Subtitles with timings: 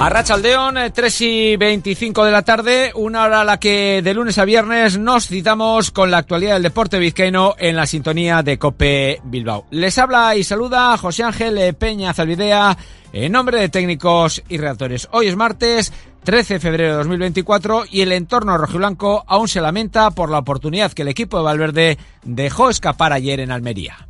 [0.00, 4.38] A Rachaldeón, 3 y 25 de la tarde, una hora a la que de lunes
[4.38, 9.20] a viernes nos citamos con la actualidad del deporte vizcaíno en la sintonía de Cope
[9.24, 9.66] Bilbao.
[9.70, 12.78] Les habla y saluda José Ángel Peña Zalvidea
[13.12, 15.06] en nombre de técnicos y redactores.
[15.12, 15.92] Hoy es martes
[16.24, 20.92] 13 de febrero de 2024 y el entorno rojiblanco aún se lamenta por la oportunidad
[20.92, 24.09] que el equipo de Valverde dejó escapar ayer en Almería.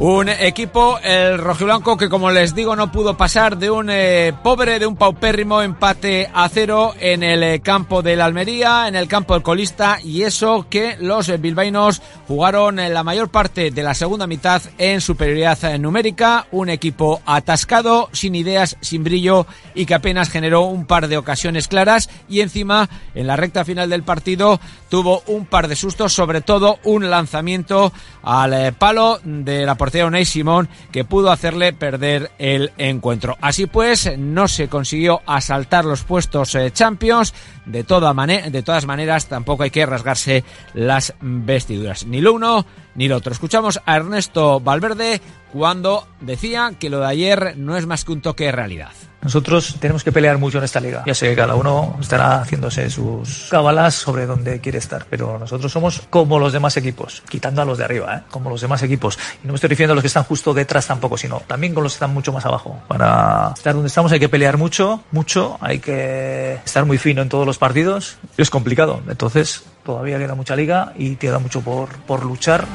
[0.00, 4.78] Un equipo, el rojiblanco, que como les digo no pudo pasar de un eh, pobre,
[4.78, 9.34] de un paupérrimo empate a cero en el eh, campo del Almería, en el campo
[9.34, 14.28] del colista, y eso que los eh, bilbaínos jugaron la mayor parte de la segunda
[14.28, 20.60] mitad en superioridad numérica, un equipo atascado, sin ideas, sin brillo y que apenas generó
[20.62, 22.08] un par de ocasiones claras.
[22.28, 26.78] Y encima en la recta final del partido tuvo un par de sustos, sobre todo
[26.84, 27.92] un lanzamiento
[28.22, 33.36] al palo de la portería Unai Simón que pudo hacerle perder el encuentro.
[33.40, 37.34] Así pues, no se consiguió asaltar los puestos eh, Champions.
[37.66, 42.06] De, toda de todas maneras, tampoco hay que rasgarse las vestiduras.
[42.06, 42.64] Ni lo uno
[42.94, 43.32] ni lo otro.
[43.32, 45.20] Escuchamos a Ernesto Valverde
[45.52, 48.90] cuando decía que lo de ayer no es más que un toque de realidad.
[49.20, 51.02] Nosotros tenemos que pelear mucho en esta liga.
[51.04, 55.72] Ya sé que cada uno estará haciéndose sus cábalas sobre dónde quiere estar, pero nosotros
[55.72, 58.22] somos como los demás equipos, quitando a los de arriba, ¿eh?
[58.30, 59.18] como los demás equipos.
[59.42, 61.82] Y no me estoy refiriendo a los que están justo detrás tampoco, sino también con
[61.82, 62.80] los que están mucho más abajo.
[62.86, 67.28] Para estar donde estamos hay que pelear mucho, mucho, hay que estar muy fino en
[67.28, 68.18] todos los partidos.
[68.36, 72.66] Es complicado, entonces todavía queda mucha liga y queda mucho por, por luchar.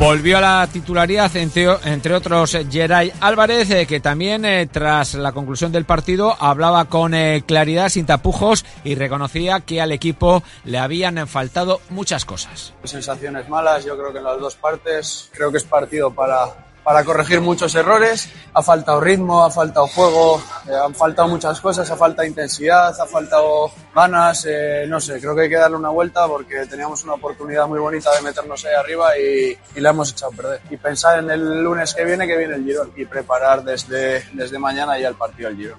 [0.00, 5.72] Volvió a la titularidad, entre, otros, Geray Álvarez, eh, que también, eh, tras la conclusión
[5.72, 11.28] del partido, hablaba con eh, claridad, sin tapujos, y reconocía que al equipo le habían
[11.28, 12.72] faltado muchas cosas.
[12.82, 15.28] Sensaciones malas, yo creo que en las dos partes.
[15.34, 18.28] Creo que es partido para, para corregir muchos errores.
[18.54, 23.06] Ha faltado ritmo, ha faltado juego, eh, han faltado muchas cosas, ha faltado intensidad, ha
[23.06, 24.46] faltado ganas.
[24.48, 27.78] Eh, no sé, creo que hay que darle una vuelta porque teníamos una oportunidad muy
[27.78, 30.60] bonita de meternos ahí arriba y, la hemos echado a perder.
[30.70, 34.58] Y pensar en el lunes que viene, que viene el Girón, y preparar desde, desde
[34.58, 35.78] mañana ya el partido del Girón.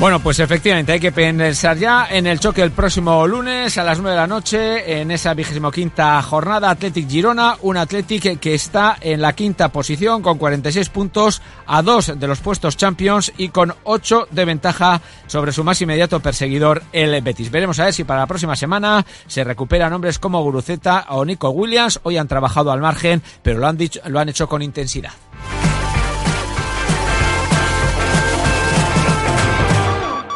[0.00, 3.98] Bueno, pues efectivamente hay que pensar ya en el choque el próximo lunes a las
[3.98, 8.96] 9 de la noche en esa vigésimo quinta jornada Athletic Girona, un Athletic que está
[9.00, 13.72] en la quinta posición con 46 puntos a dos de los puestos Champions y con
[13.84, 17.50] 8 de ventaja sobre su más inmediato perseguidor el Betis.
[17.50, 21.50] Veremos a ver si para la próxima semana se recuperan hombres como Guruceta o Nico
[21.50, 22.00] Williams.
[22.02, 25.12] Hoy han trabajado al margen, pero lo han dicho, lo han hecho con intensidad.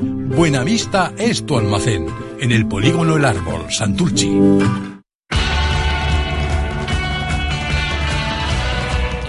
[0.00, 2.06] Buenavista es tu almacén.
[2.40, 4.95] En el polígono El Árbol, Santurchi.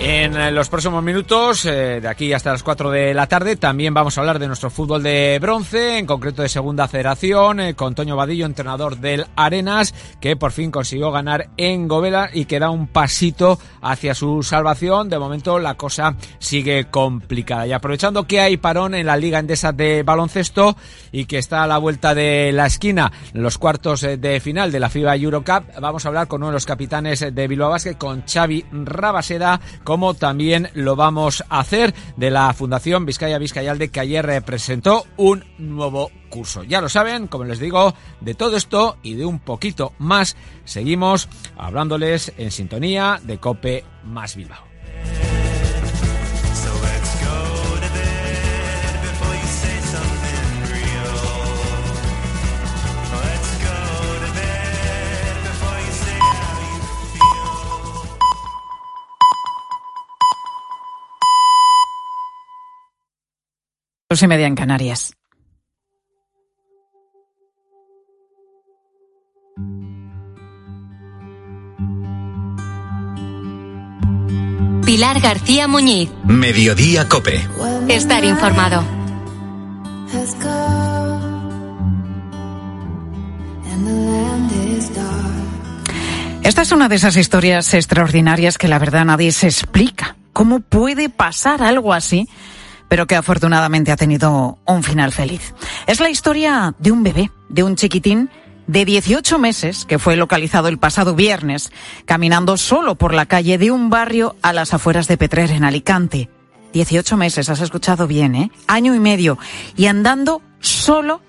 [0.10, 3.94] En eh, los próximos minutos, eh, de aquí hasta las 4 de la tarde, también
[3.94, 7.94] vamos a hablar de nuestro fútbol de bronce, en concreto de Segunda Federación, eh, con
[7.94, 12.70] Toño Vadillo, entrenador del Arenas, que por fin consiguió ganar en Govela y que da
[12.70, 15.10] un pasito hacia su salvación.
[15.10, 17.68] De momento la cosa sigue complicada.
[17.68, 20.78] Y aprovechando que hay parón en la Liga Endesa de baloncesto
[21.12, 24.90] y que está a la vuelta de la esquina, los cuartos de final de la
[24.90, 28.64] FIBA Eurocup, vamos a hablar con uno de los capitanes de Bilbao Basket, con Xavi
[28.72, 29.60] Rabaseda,
[29.98, 35.44] como también lo vamos a hacer de la Fundación Vizcaya Vizcayalde que ayer presentó un
[35.58, 36.62] nuevo curso.
[36.62, 41.28] Ya lo saben, como les digo, de todo esto y de un poquito más, seguimos
[41.58, 44.67] hablándoles en sintonía de Cope más Bilbao.
[64.10, 65.12] Dos y media en Canarias.
[74.86, 76.10] Pilar García Muñiz.
[76.24, 77.46] Mediodía Cope.
[77.90, 78.82] Estar informado.
[86.44, 90.16] Esta es una de esas historias extraordinarias que la verdad nadie se explica.
[90.32, 92.30] ¿Cómo puede pasar algo así?
[92.88, 95.54] Pero que afortunadamente ha tenido un final feliz.
[95.88, 98.30] Es la historia de un bebé, de un chiquitín
[98.68, 101.72] de 18 meses que fue localizado el pasado viernes
[102.06, 106.30] caminando solo por la calle de un barrio a las afueras de Petrer, en Alicante.
[106.74, 108.52] 18 meses, has escuchado bien, ¿eh?
[108.68, 109.38] Año y medio.
[109.76, 111.22] Y andando solo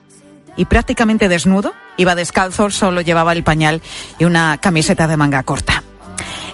[0.57, 1.73] y prácticamente desnudo.
[1.97, 3.81] Iba descalzo, solo llevaba el pañal
[4.19, 5.85] y una camiseta de manga corta.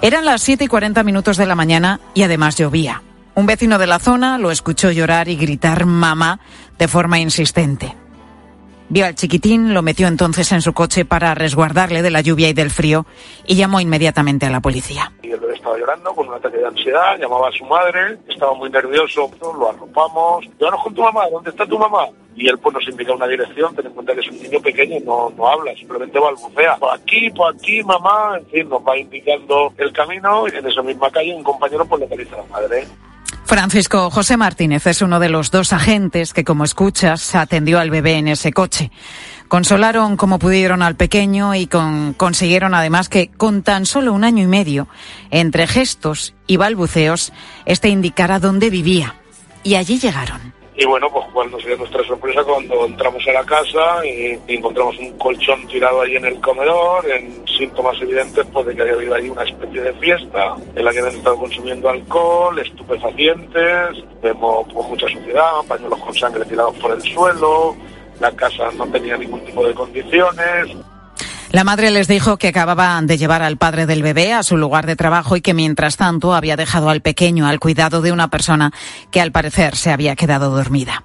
[0.02, 3.02] Eran las 7 y 40 minutos de la mañana y además llovía.
[3.36, 6.40] Un vecino de la zona lo escuchó llorar y gritar mamá
[6.78, 7.94] de forma insistente.
[8.88, 12.52] Vio al chiquitín, lo metió entonces en su coche para resguardarle de la lluvia y
[12.52, 13.06] del frío
[13.46, 15.10] y llamó inmediatamente a la policía.
[15.22, 18.54] Y el bebé estaba llorando con un ataque de ansiedad, llamaba a su madre, estaba
[18.54, 20.44] muy nervioso, lo arropamos.
[20.58, 22.06] Llévanos con tu mamá, ¿dónde está tu mamá?
[22.36, 24.98] y él pues nos indica una dirección, ten en cuenta que es un niño pequeño,
[25.04, 26.76] no, no habla, simplemente balbucea.
[26.76, 30.82] Por aquí, por aquí, mamá, en fin, nos va indicando el camino y en esa
[30.82, 32.86] misma calle un compañero pues localiza a la madre.
[33.46, 38.14] Francisco José Martínez es uno de los dos agentes que, como escuchas, atendió al bebé
[38.14, 38.90] en ese coche.
[39.48, 44.42] Consolaron como pudieron al pequeño y con, consiguieron además que, con tan solo un año
[44.42, 44.88] y medio,
[45.30, 47.32] entre gestos y balbuceos,
[47.66, 49.14] este indicara dónde vivía.
[49.62, 50.54] Y allí llegaron.
[50.76, 54.98] Y bueno, pues cuál nos dio nuestra sorpresa cuando entramos a la casa y, encontramos
[54.98, 59.14] un colchón tirado ahí en el comedor, en síntomas evidentes pues, de que había habido
[59.14, 64.88] ahí una especie de fiesta en la que habían estado consumiendo alcohol, estupefacientes, vemos pues,
[64.88, 67.76] mucha suciedad, pañuelos con sangre tirados por el suelo,
[68.18, 70.76] la casa no tenía ningún tipo de condiciones.
[71.54, 74.86] La madre les dijo que acababan de llevar al padre del bebé a su lugar
[74.86, 78.72] de trabajo y que mientras tanto había dejado al pequeño al cuidado de una persona
[79.12, 81.04] que al parecer se había quedado dormida.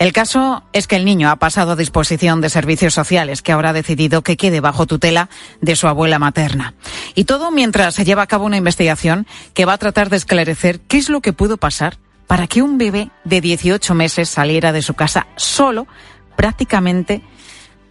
[0.00, 3.68] El caso es que el niño ha pasado a disposición de servicios sociales, que ahora
[3.68, 5.28] ha decidido que quede bajo tutela
[5.60, 6.74] de su abuela materna.
[7.14, 10.80] Y todo mientras se lleva a cabo una investigación que va a tratar de esclarecer
[10.80, 14.82] qué es lo que pudo pasar para que un bebé de 18 meses saliera de
[14.82, 15.86] su casa solo,
[16.34, 17.22] prácticamente,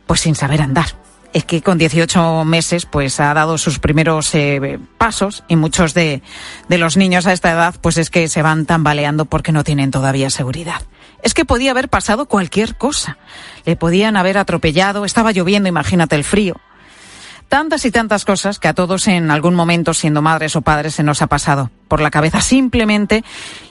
[0.05, 1.00] pues sin saber andar
[1.33, 6.21] es que con 18 meses pues ha dado sus primeros eh, pasos y muchos de,
[6.67, 9.91] de los niños a esta edad pues es que se van tambaleando porque no tienen
[9.91, 10.81] todavía seguridad.
[11.23, 13.17] Es que podía haber pasado cualquier cosa.
[13.65, 16.55] Le podían haber atropellado, estaba lloviendo, imagínate el frío.
[17.47, 21.03] Tantas y tantas cosas que a todos en algún momento, siendo madres o padres, se
[21.03, 23.23] nos ha pasado por la cabeza simplemente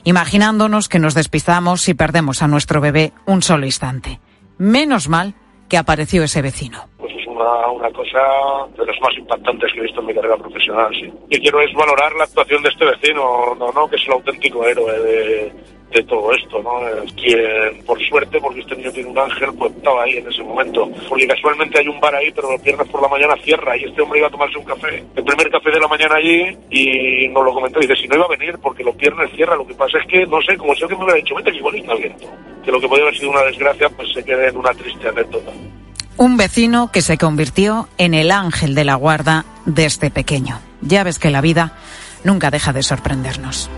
[0.05, 4.21] imaginándonos que nos despistamos y perdemos a nuestro bebé un solo instante.
[4.59, 5.35] Menos mal
[5.69, 6.90] que apareció ese vecino
[7.41, 8.21] una, cosa
[8.77, 11.11] de las más impactantes que he visto en mi carrera profesional, sí.
[11.29, 14.65] Y quiero es valorar la actuación de este vecino, no, no, que es el auténtico
[14.65, 15.53] héroe de,
[15.91, 16.81] de todo esto, ¿no?
[17.17, 20.89] Quien, por suerte, porque este niño tiene un ángel, pues estaba ahí en ese momento.
[21.09, 24.03] Porque casualmente hay un bar ahí, pero los viernes por la mañana cierra y este
[24.03, 27.45] hombre iba a tomarse un café, el primer café de la mañana allí, y nos
[27.45, 27.81] lo comentó.
[27.81, 30.07] Y dice, si no iba a venir porque los viernes cierra, lo que pasa es
[30.07, 32.27] que, no sé, como si alguien me hubiera dicho, vete que igual está viento.
[32.65, 35.51] Que lo que podía haber sido una desgracia, pues se quede en una triste anécdota
[36.21, 40.61] un vecino que se convirtió en el ángel de la guarda de este pequeño.
[40.83, 41.73] Ya ves que la vida
[42.25, 43.71] nunca deja de sorprendernos.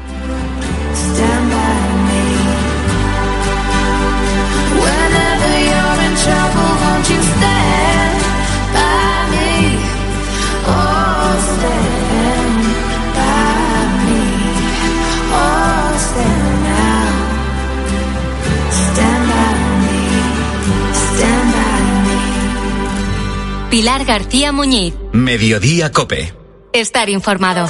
[23.72, 24.92] Pilar García Muñiz.
[25.12, 26.34] Mediodía Cope.
[26.74, 27.66] Estar informado.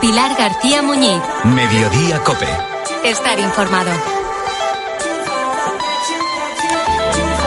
[0.00, 1.20] Pilar García Muñiz.
[1.42, 2.46] Mediodía Cope.
[3.02, 3.90] Estar informado.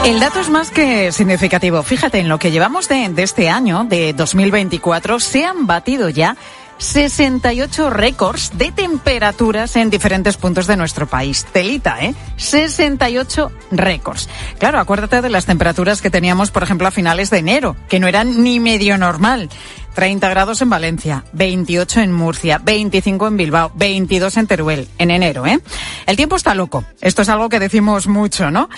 [0.04, 1.82] El dato es más que significativo.
[1.82, 6.36] Fíjate, en lo que llevamos de, de este año, de 2024, se han batido ya
[6.78, 11.46] 68 récords de temperaturas en diferentes puntos de nuestro país.
[11.52, 12.14] Telita, ¿eh?
[12.36, 14.28] 68 récords.
[14.58, 18.08] Claro, acuérdate de las temperaturas que teníamos, por ejemplo, a finales de enero, que no
[18.08, 19.48] eran ni medio normal.
[19.96, 25.46] 30 grados en Valencia, 28 en Murcia, 25 en Bilbao, 22 en Teruel, en enero,
[25.46, 25.58] ¿eh?
[26.04, 26.84] El tiempo está loco.
[27.00, 28.68] Esto es algo que decimos mucho, ¿no?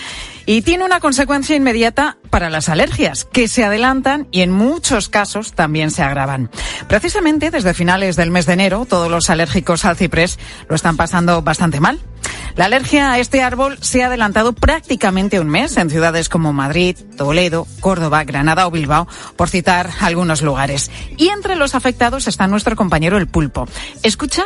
[0.45, 5.51] Y tiene una consecuencia inmediata para las alergias, que se adelantan y en muchos casos
[5.51, 6.49] también se agravan.
[6.87, 11.41] Precisamente desde finales del mes de enero, todos los alérgicos al ciprés lo están pasando
[11.41, 11.99] bastante mal.
[12.55, 16.97] La alergia a este árbol se ha adelantado prácticamente un mes en ciudades como Madrid,
[17.15, 20.91] Toledo, Córdoba, Granada o Bilbao, por citar algunos lugares.
[21.17, 23.67] Y entre los afectados está nuestro compañero el pulpo.
[24.03, 24.43] Escucha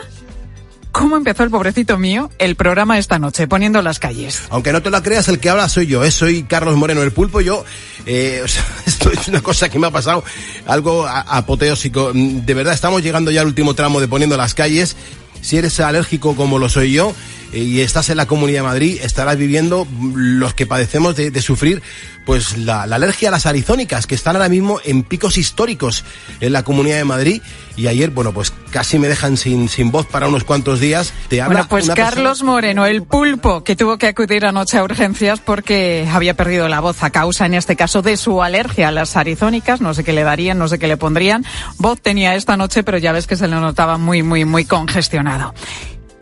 [0.93, 4.43] cómo empezó el pobrecito mío el programa esta noche, poniendo las calles.
[4.51, 6.11] Aunque no te lo creas, el que habla soy yo, ¿eh?
[6.11, 7.41] soy Carlos Moreno el Pulpo.
[7.41, 7.65] Yo,
[8.05, 8.43] eh,
[8.85, 10.23] esto es una cosa que me ha pasado,
[10.67, 12.11] algo apoteósico.
[12.13, 14.95] De verdad, estamos llegando ya al último tramo de poniendo las calles.
[15.41, 17.13] Si eres alérgico como lo soy yo,
[17.53, 21.81] y estás en la Comunidad de Madrid, estarás viviendo los que padecemos de, de sufrir
[22.25, 26.03] pues la, la, alergia a las arizónicas, que están ahora mismo en picos históricos
[26.39, 27.41] en la Comunidad de Madrid.
[27.75, 31.11] Y ayer, bueno, pues casi me dejan sin, sin voz para unos cuantos días.
[31.27, 32.51] Te habla bueno, pues Carlos persona...
[32.51, 37.01] Moreno, el pulpo, que tuvo que acudir anoche a urgencias porque había perdido la voz
[37.03, 39.81] a causa, en este caso, de su alergia a las arizónicas.
[39.81, 41.45] No sé qué le darían, no sé qué le pondrían.
[41.77, 45.53] Voz tenía esta noche, pero ya ves que se le notaba muy, muy, muy congestionado.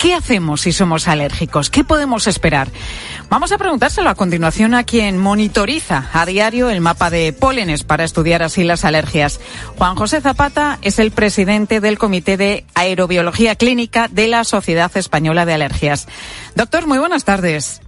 [0.02, 1.70] ¿Qué hacemos si somos alérgicos?
[1.70, 2.70] ¿Qué podemos esperar?
[3.30, 8.04] Vamos a preguntárselo a continuación a quien monitoriza a diario el mapa de pólenes para
[8.04, 9.40] estudiar así las alergias.
[9.78, 15.46] Juan José Zapata es el presidente del Comité de Aerobiología Clínica de la Sociedad Española
[15.46, 16.08] de Alergias.
[16.56, 17.84] Doctor, muy buenas tardes.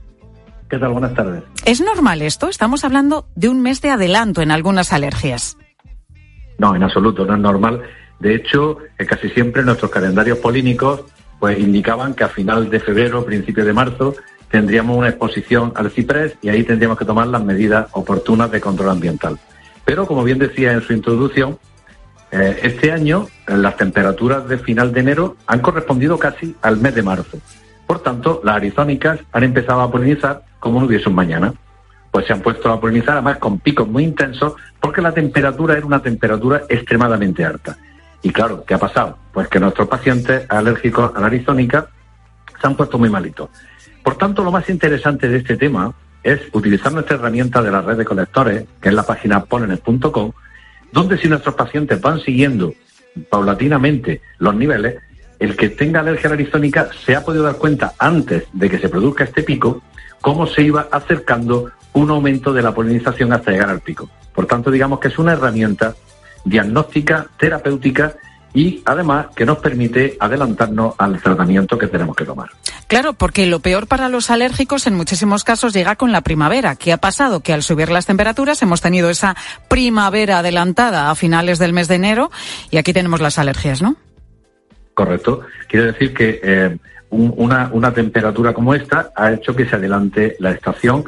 [0.70, 0.92] ¿Qué tal?
[0.92, 1.42] Buenas tardes.
[1.66, 2.48] ¿Es normal esto?
[2.48, 5.58] Estamos hablando de un mes de adelanto en algunas alergias.
[6.60, 7.82] No, en absoluto, no es normal.
[8.20, 8.78] De hecho,
[9.10, 11.06] casi siempre nuestros calendarios polínicos
[11.44, 14.16] pues indicaban que a final de febrero, principio de marzo,
[14.50, 18.92] tendríamos una exposición al ciprés y ahí tendríamos que tomar las medidas oportunas de control
[18.92, 19.38] ambiental.
[19.84, 21.60] Pero, como bien decía en su introducción,
[22.32, 27.04] eh, este año las temperaturas de final de enero han correspondido casi al mes de
[27.04, 27.38] marzo.
[27.88, 31.54] Por tanto, las arizónicas han empezado a polinizar como no hubiese un mañana.
[32.10, 35.86] Pues se han puesto a polinizar además con picos muy intensos porque la temperatura era
[35.86, 37.76] una temperatura extremadamente alta.
[38.24, 39.18] Y claro, ¿qué ha pasado?
[39.34, 41.90] Pues que nuestros pacientes alérgicos a la arizónica
[42.60, 43.50] se han puesto muy malitos.
[44.02, 47.98] Por tanto, lo más interesante de este tema es utilizar nuestra herramienta de la red
[47.98, 50.32] de colectores, que es la página polenes.com,
[50.92, 52.74] donde si nuestros pacientes van siguiendo
[53.30, 54.96] paulatinamente los niveles,
[55.40, 58.80] el que tenga alergia a la arizónica se ha podido dar cuenta antes de que
[58.80, 59.82] se produzca este pico,
[60.22, 64.10] cómo se iba acercando un aumento de la polinización hasta llegar al pico.
[64.34, 65.96] Por tanto, digamos que es una herramienta
[66.44, 68.16] diagnóstica, terapéutica
[68.54, 72.50] y además que nos permite adelantarnos al tratamiento que tenemos que tomar.
[72.88, 76.76] Claro, porque lo peor para los alérgicos en muchísimos casos llega con la primavera.
[76.76, 77.40] ¿Qué ha pasado?
[77.40, 79.36] Que al subir las temperaturas hemos tenido esa
[79.68, 82.30] primavera adelantada a finales del mes de enero
[82.70, 83.96] y aquí tenemos las alergias, ¿no?
[84.94, 85.42] Correcto.
[85.68, 86.78] Quiere decir que eh,
[87.10, 91.04] un, una, una temperatura como esta ha hecho que se adelante la estación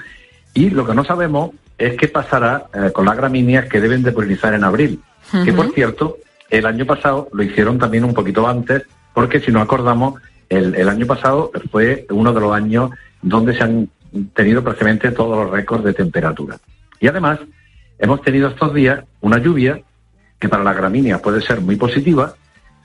[0.56, 4.12] y lo que no sabemos es qué pasará eh, con las gramíneas que deben de
[4.12, 5.02] polinizar en abril
[5.32, 6.18] que por cierto,
[6.50, 10.90] el año pasado lo hicieron también un poquito antes, porque si no acordamos, el, el
[10.90, 12.92] año pasado fue uno de los años
[13.22, 13.90] donde se han
[14.34, 16.58] tenido prácticamente todos los récords de temperatura.
[17.00, 17.40] Y además,
[17.98, 19.82] hemos tenido estos días una lluvia
[20.40, 22.36] que para la gramínea puede ser muy positiva,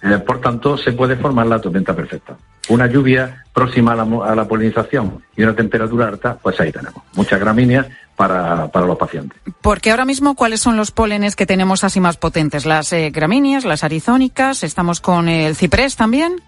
[0.02, 2.36] eh, por tanto, se puede formar la tormenta perfecta.
[2.70, 7.02] Una lluvia próxima a la, a la, polinización y una temperatura alta, pues ahí tenemos.
[7.14, 9.40] Muchas gramíneas para, para, los pacientes.
[9.60, 12.66] Porque ahora mismo, ¿cuáles son los pólenes que tenemos así más potentes?
[12.66, 14.62] ¿Las eh, gramíneas, las arizónicas?
[14.62, 16.40] ¿Estamos con el ciprés también?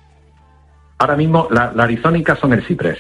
[0.98, 2.98] Ahora mismo, la, la arizónica son el ciprés.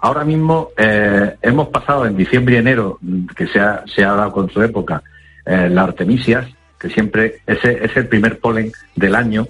[0.00, 2.98] Ahora mismo eh, hemos pasado en diciembre y enero,
[3.36, 5.00] que se ha, se ha dado con su época,
[5.46, 6.46] eh, la artemisias,
[6.78, 9.46] que siempre ese es el primer polen del año,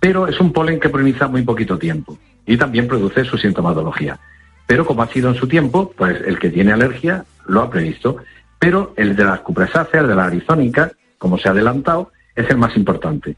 [0.00, 4.18] pero es un polen que poliniza muy poquito tiempo y también produce su sintomatología.
[4.66, 8.16] Pero como ha sido en su tiempo, pues el que tiene alergia lo ha previsto.
[8.58, 12.56] Pero el de las cupresáceas, el de la arizónica, como se ha adelantado, es el
[12.56, 13.36] más importante.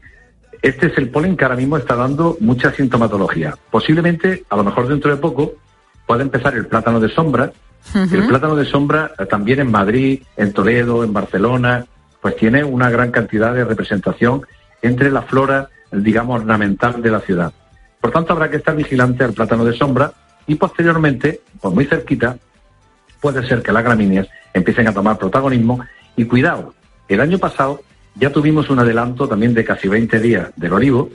[0.61, 3.55] Este es el polen que ahora mismo está dando mucha sintomatología.
[3.69, 5.53] Posiblemente, a lo mejor dentro de poco,
[6.07, 7.51] pueda empezar el plátano de sombra.
[7.93, 8.13] Uh -huh.
[8.13, 11.85] El plátano de sombra eh, también en Madrid, en Toledo, en Barcelona,
[12.21, 14.45] pues tiene una gran cantidad de representación
[14.81, 17.51] entre la flora, digamos, ornamental de la ciudad.
[18.01, 20.11] Por tanto, habrá que estar vigilante al plátano de sombra
[20.47, 22.37] y posteriormente, pues muy cerquita,
[23.21, 25.79] puede ser que las gramíneas empiecen a tomar protagonismo.
[26.15, 26.73] Y cuidado,
[27.07, 27.81] el año pasado
[28.15, 31.09] ya tuvimos un adelanto también de casi 20 días del olivo.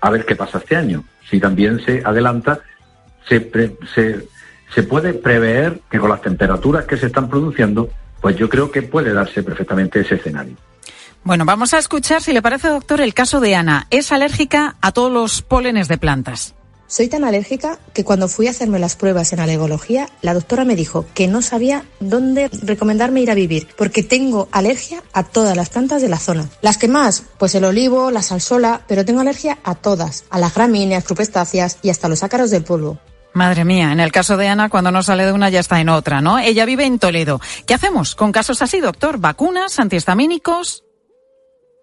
[0.00, 1.04] A ver qué pasa este año.
[1.28, 2.60] Si también se adelanta,
[3.28, 3.50] se,
[4.74, 8.82] se puede prever que con las temperaturas que se están produciendo, pues yo creo que
[8.82, 10.56] puede darse perfectamente ese escenario.
[11.24, 13.86] Bueno, vamos a escuchar, si le parece, doctor, el caso de Ana.
[13.90, 16.54] Es alérgica a todos los pólenes de plantas.
[16.88, 20.74] Soy tan alérgica que cuando fui a hacerme las pruebas en alergología, la doctora me
[20.74, 25.70] dijo que no sabía dónde recomendarme ir a vivir, porque tengo alergia a todas las
[25.70, 26.50] plantas de la zona.
[26.60, 30.54] Las que más, pues el olivo, la salsola, pero tengo alergia a todas, a las
[30.54, 32.98] gramíneas, crupestáceas y hasta los ácaros del polvo.
[33.32, 35.88] Madre mía, en el caso de Ana, cuando no sale de una ya está en
[35.88, 36.40] otra, ¿no?
[36.40, 37.40] Ella vive en Toledo.
[37.64, 39.18] ¿Qué hacemos con casos así, doctor?
[39.18, 40.82] ¿Vacunas, antihistamínicos?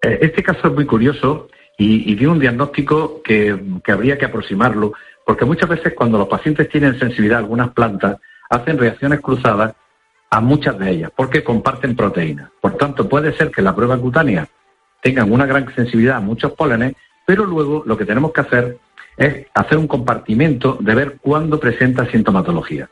[0.01, 4.94] Eh, este caso es muy curioso y, y un diagnóstico que, que habría que aproximarlo,
[5.25, 8.18] porque muchas veces cuando los pacientes tienen sensibilidad a algunas plantas,
[8.50, 9.74] hacen reacciones cruzadas
[10.29, 12.50] a muchas de ellas, porque comparten proteínas.
[12.62, 14.48] Por tanto, puede ser que la prueba cutánea
[15.01, 16.94] tengan una gran sensibilidad a muchos pólenes,
[17.25, 18.77] pero luego lo que tenemos que hacer
[19.18, 22.89] es hacer un compartimento de ver cuándo presenta sintomatología.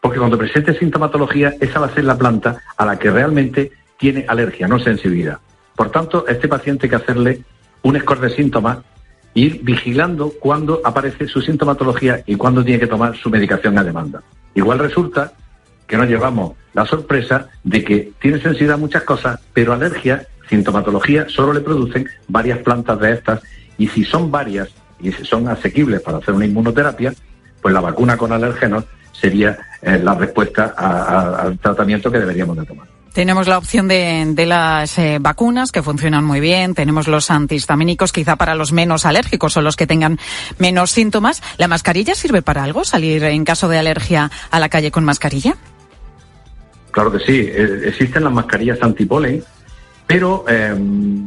[0.00, 4.24] Porque cuando presente sintomatología, esa va a ser la planta a la que realmente tiene
[4.28, 5.38] alergia, no sensibilidad.
[5.76, 7.42] Por tanto, a este paciente hay que hacerle
[7.82, 8.78] un score de síntomas,
[9.34, 14.22] ir vigilando cuándo aparece su sintomatología y cuándo tiene que tomar su medicación a demanda.
[14.54, 15.34] Igual resulta
[15.86, 21.26] que nos llevamos la sorpresa de que tiene sensibilidad a muchas cosas, pero alergia, sintomatología,
[21.28, 23.42] solo le producen varias plantas de estas
[23.78, 27.12] y si son varias y si son asequibles para hacer una inmunoterapia,
[27.60, 32.95] pues la vacuna con alérgenos sería eh, la respuesta al tratamiento que deberíamos de tomar.
[33.16, 36.74] Tenemos la opción de, las eh, vacunas que funcionan muy bien.
[36.74, 40.18] Tenemos los antihistamínicos quizá para los menos alérgicos o los que tengan
[40.58, 41.42] menos síntomas.
[41.56, 42.84] ¿La mascarilla sirve para algo?
[42.84, 45.56] ¿Salir en caso de alergia a la calle con mascarilla?
[46.90, 47.40] Claro que sí.
[47.40, 49.42] Eh, existen las mascarillas antipolen,
[50.06, 50.44] pero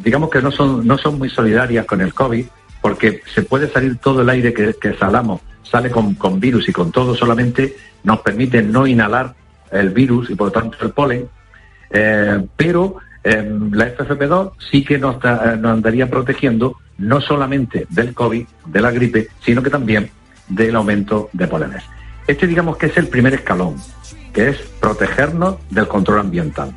[0.04, 2.46] digamos que no son, no son muy solidarias con el COVID
[2.82, 6.72] porque se puede salir todo el aire que, que salamos, sale con, con, virus y
[6.72, 9.34] con todo, solamente nos permite no inhalar
[9.72, 11.28] el virus y por lo tanto el polen,
[11.90, 18.46] eh, pero eh, la FFP2 sí que nos, nos andaría protegiendo no solamente del COVID,
[18.66, 20.10] de la gripe, sino que también
[20.48, 21.84] del aumento de polenes.
[22.28, 23.76] Este digamos que es el primer escalón,
[24.34, 26.74] que es protegernos del control ambiental.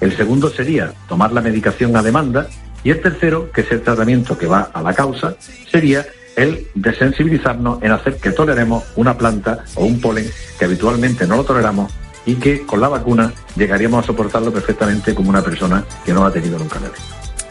[0.00, 2.48] El segundo sería tomar la medicación a demanda
[2.84, 5.36] y el tercero, que es el tratamiento que va a la causa,
[5.70, 6.06] sería
[6.36, 10.26] el desensibilizarnos en hacer que toleremos una planta o un polen
[10.58, 11.92] que habitualmente no lo toleramos
[12.26, 16.32] y que con la vacuna llegaríamos a soportarlo perfectamente como una persona que no ha
[16.32, 16.90] tenido nunca la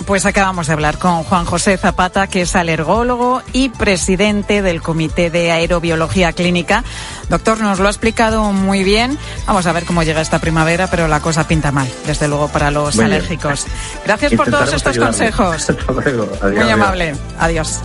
[0.05, 5.31] pues acabamos de hablar con Juan José Zapata, que es alergólogo y presidente del Comité
[5.31, 6.83] de Aerobiología Clínica.
[7.29, 9.17] Doctor, nos lo ha explicado muy bien.
[9.47, 12.69] Vamos a ver cómo llega esta primavera, pero la cosa pinta mal, desde luego, para
[12.69, 13.65] los alérgicos.
[14.05, 15.69] Gracias por todos estos consejos.
[16.41, 17.15] Adiós, muy amable.
[17.39, 17.79] adiós.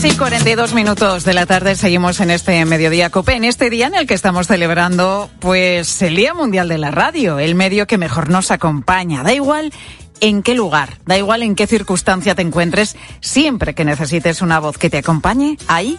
[0.00, 3.88] 3 y 42 minutos de la tarde seguimos en este mediodía COPE, en este día
[3.88, 7.98] en el que estamos celebrando pues el Día Mundial de la Radio, el medio que
[7.98, 9.24] mejor nos acompaña.
[9.24, 9.72] Da igual
[10.20, 14.78] en qué lugar, da igual en qué circunstancia te encuentres, siempre que necesites una voz
[14.78, 15.98] que te acompañe, ahí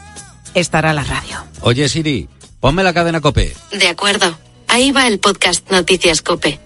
[0.54, 1.44] estará la radio.
[1.60, 2.30] Oye Siri,
[2.62, 3.54] ponme la cadena COPE.
[3.72, 4.38] De acuerdo,
[4.70, 6.58] ahí va el podcast Noticias COPE.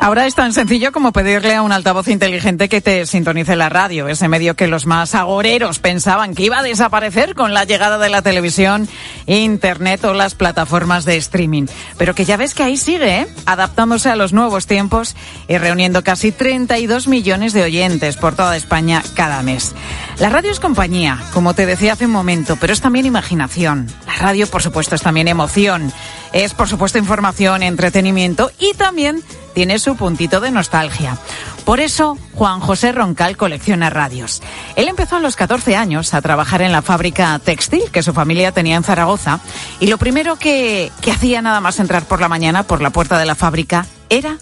[0.00, 4.08] Ahora es tan sencillo como pedirle a un altavoz inteligente que te sintonice la radio,
[4.08, 8.08] ese medio que los más agoreros pensaban que iba a desaparecer con la llegada de
[8.08, 8.88] la televisión,
[9.26, 11.66] internet o las plataformas de streaming.
[11.98, 13.26] Pero que ya ves que ahí sigue, ¿eh?
[13.46, 15.16] adaptándose a los nuevos tiempos
[15.48, 19.74] y reuniendo casi 32 millones de oyentes por toda España cada mes.
[20.18, 23.88] La radio es compañía, como te decía hace un momento, pero es también imaginación.
[24.06, 25.92] La radio, por supuesto, es también emoción.
[26.32, 29.22] Es, por supuesto, información, entretenimiento y también
[29.56, 31.16] tiene su puntito de nostalgia.
[31.64, 34.42] Por eso, Juan José Roncal colecciona radios.
[34.76, 38.52] Él empezó a los 14 años a trabajar en la fábrica textil que su familia
[38.52, 39.40] tenía en Zaragoza
[39.80, 43.18] y lo primero que, que hacía nada más entrar por la mañana por la puerta
[43.18, 44.36] de la fábrica era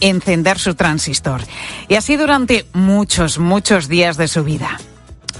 [0.00, 1.40] encender su transistor.
[1.86, 4.80] Y así durante muchos, muchos días de su vida.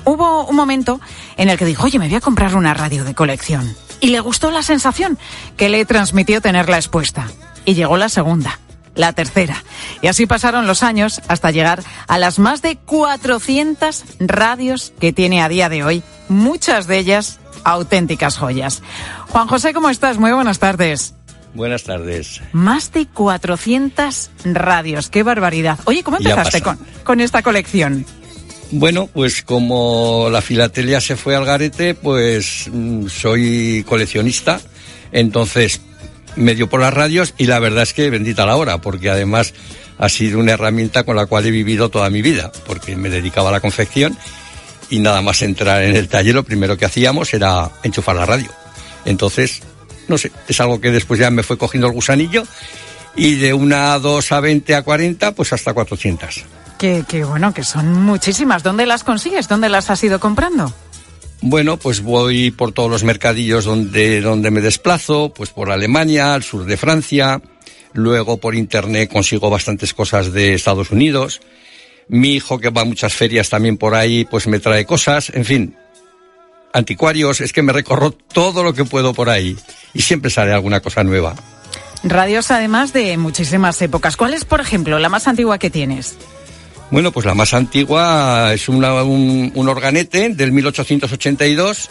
[0.04, 1.00] Hubo un momento
[1.36, 3.74] en el que dijo, oye, me voy a comprar una radio de colección.
[3.98, 5.18] Y le gustó la sensación
[5.56, 7.26] que le transmitió tenerla expuesta.
[7.64, 8.60] Y llegó la segunda
[8.98, 9.64] la tercera.
[10.02, 15.40] Y así pasaron los años hasta llegar a las más de 400 radios que tiene
[15.40, 18.82] a día de hoy, muchas de ellas auténticas joyas.
[19.28, 20.18] Juan José, ¿cómo estás?
[20.18, 21.14] Muy buenas tardes.
[21.54, 22.42] Buenas tardes.
[22.52, 25.78] Más de 400 radios, qué barbaridad.
[25.84, 28.04] Oye, ¿cómo empezaste con, con esta colección?
[28.70, 32.70] Bueno, pues como la filatelia se fue al garete, pues
[33.08, 34.60] soy coleccionista.
[35.10, 35.80] Entonces
[36.38, 39.54] medio por las radios y la verdad es que bendita la hora, porque además
[39.98, 43.50] ha sido una herramienta con la cual he vivido toda mi vida, porque me dedicaba
[43.50, 44.16] a la confección
[44.90, 48.48] y nada más entrar en el taller lo primero que hacíamos era enchufar la radio.
[49.04, 49.62] Entonces,
[50.06, 52.44] no sé, es algo que después ya me fue cogiendo el gusanillo
[53.16, 56.44] y de una a 2 a 20 a 40, pues hasta 400.
[56.78, 58.62] Que, que bueno, que son muchísimas.
[58.62, 59.48] ¿Dónde las consigues?
[59.48, 60.72] ¿Dónde las has ido comprando?
[61.40, 66.42] Bueno, pues voy por todos los mercadillos donde, donde me desplazo, pues por Alemania, al
[66.42, 67.40] sur de Francia,
[67.92, 71.40] luego por internet consigo bastantes cosas de Estados Unidos,
[72.08, 75.44] mi hijo que va a muchas ferias también por ahí, pues me trae cosas, en
[75.44, 75.76] fin,
[76.72, 79.56] anticuarios, es que me recorro todo lo que puedo por ahí
[79.94, 81.36] y siempre sale alguna cosa nueva.
[82.02, 84.16] Radios además de muchísimas épocas.
[84.16, 86.16] ¿Cuál es, por ejemplo, la más antigua que tienes?
[86.90, 91.90] Bueno, pues la más antigua es una- un, un organete del 1882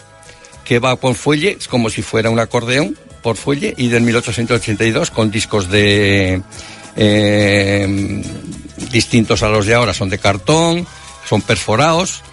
[0.65, 5.29] que va por fuelle, como si fuera un acordeón por fuelle, y del 1882 con
[5.31, 6.41] discos de
[6.95, 8.23] eh,
[8.91, 10.87] distintos a los de ahora, son de cartón,
[11.29, 12.23] son perforados.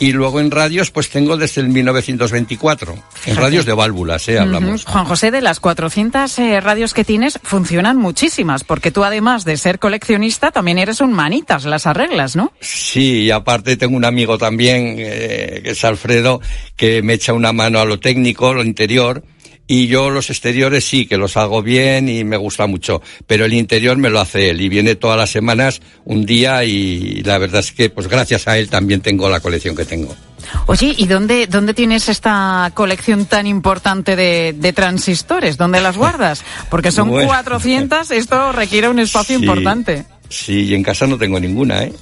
[0.00, 2.92] Y luego en radios, pues tengo desde el 1924.
[2.92, 3.40] En Fíjate.
[3.40, 4.38] radios de válvulas, ¿eh?
[4.38, 4.84] Hablamos.
[4.84, 9.56] Juan José, de las 400 eh, radios que tienes, funcionan muchísimas, porque tú además de
[9.56, 12.52] ser coleccionista, también eres un manitas, las arreglas, ¿no?
[12.60, 16.40] Sí, y aparte tengo un amigo también, eh, que es Alfredo,
[16.76, 19.24] que me echa una mano a lo técnico, lo interior,
[19.68, 23.52] y yo los exteriores sí, que los hago bien y me gusta mucho, pero el
[23.52, 27.60] interior me lo hace él y viene todas las semanas un día y la verdad
[27.60, 30.16] es que pues gracias a él también tengo la colección que tengo.
[30.66, 35.58] Oye, ¿y dónde, dónde tienes esta colección tan importante de, de transistores?
[35.58, 36.42] ¿Dónde las guardas?
[36.70, 37.28] Porque son Bueno.
[37.28, 39.44] 400, esto requiere un espacio Sí.
[39.44, 40.04] importante.
[40.30, 41.92] Sí, y en casa no tengo ninguna, ¿eh?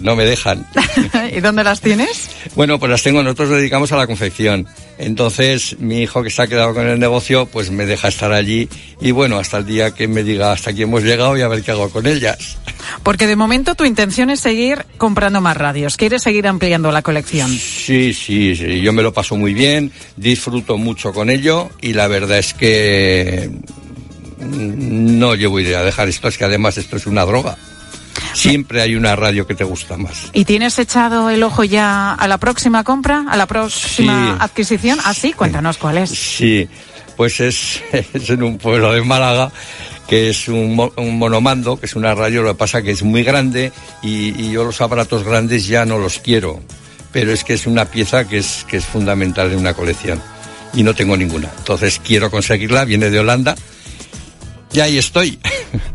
[0.00, 0.66] No me dejan.
[1.36, 2.30] ¿Y dónde las tienes?
[2.54, 4.66] Bueno, pues las tengo, nosotros nos dedicamos a la confección.
[4.98, 8.68] Entonces, mi hijo que se ha quedado con el negocio, pues me deja estar allí.
[9.00, 11.62] Y bueno, hasta el día que me diga hasta aquí hemos llegado y a ver
[11.62, 12.58] qué hago con ellas.
[13.02, 17.50] Porque de momento tu intención es seguir comprando más radios, quieres seguir ampliando la colección.
[17.50, 22.08] Sí, sí, sí, yo me lo paso muy bien, disfruto mucho con ello y la
[22.08, 23.50] verdad es que
[24.38, 27.56] mm, no llevo idea de dejar esto, es que además esto es una droga.
[28.32, 30.30] Siempre hay una radio que te gusta más.
[30.32, 34.36] ¿Y tienes echado el ojo ya a la próxima compra, a la próxima Sí.
[34.44, 34.98] adquisición?
[35.04, 36.10] Ah, sí, cuéntanos cuál es.
[36.10, 36.68] Sí,
[37.16, 39.50] pues es, es en un pueblo de Málaga
[40.08, 43.22] que es un, un monomando, que es una radio, lo que pasa que es muy
[43.22, 46.60] grande y, y yo los aparatos grandes ya no los quiero,
[47.12, 50.20] pero es que es una pieza que es, que es fundamental en una colección
[50.74, 51.48] y no tengo ninguna.
[51.58, 53.54] Entonces quiero conseguirla, viene de Holanda
[54.72, 55.38] y ahí estoy.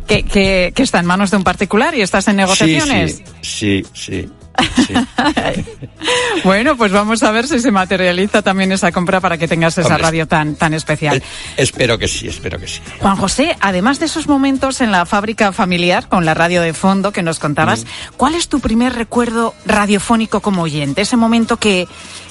[0.08, 3.24] Que, que, que está en manos de un particular y estás en negociaciones.
[3.42, 4.30] Sí, sí,
[4.74, 4.94] sí.
[6.44, 9.88] Bueno, pues vamos a ver si se materializa también esa compra para que tengas esa
[9.88, 11.22] Hombre, radio tan, tan especial.
[11.58, 12.82] Espero que sí, espero que sí.
[13.00, 17.12] Juan José, además de esos momentos en la fábrica familiar con la radio de fondo
[17.12, 17.86] que nos contabas,
[18.18, 21.02] ¿cuál es tu primer recuerdo radiofónico como oyente?
[21.02, 21.88] Ese momento que,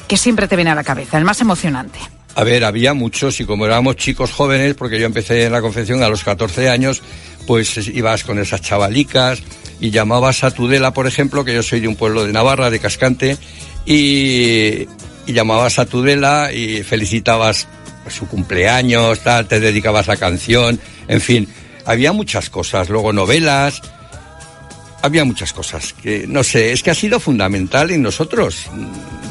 [0.06, 1.98] que siempre te viene a la cabeza, el más emocionante.
[2.37, 6.02] A ver, había muchos y como éramos chicos jóvenes, porque yo empecé en la confección
[6.02, 7.00] a los 14 años,
[7.46, 9.42] pues es- ibas con esas chavalicas
[9.80, 12.78] y llamabas a Tudela, por ejemplo, que yo soy de un pueblo de Navarra, de
[12.78, 13.37] Cascante,
[13.85, 14.87] y,
[15.26, 17.66] llamabas a Tudela y felicitabas
[18.02, 20.78] pues, su cumpleaños, tal, te dedicabas la canción,
[21.09, 21.48] en fin,
[21.87, 23.80] había muchas cosas, luego novelas,
[25.02, 28.66] había muchas cosas que no sé, es que ha sido fundamental en nosotros.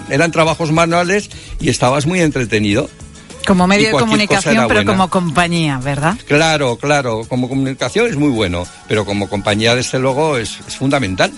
[0.09, 2.89] Eran trabajos manuales y estabas muy entretenido.
[3.45, 6.17] Como medio de comunicación, pero como compañía, ¿verdad?
[6.27, 11.31] Claro, claro, como comunicación es muy bueno, pero como compañía desde luego es, es fundamental.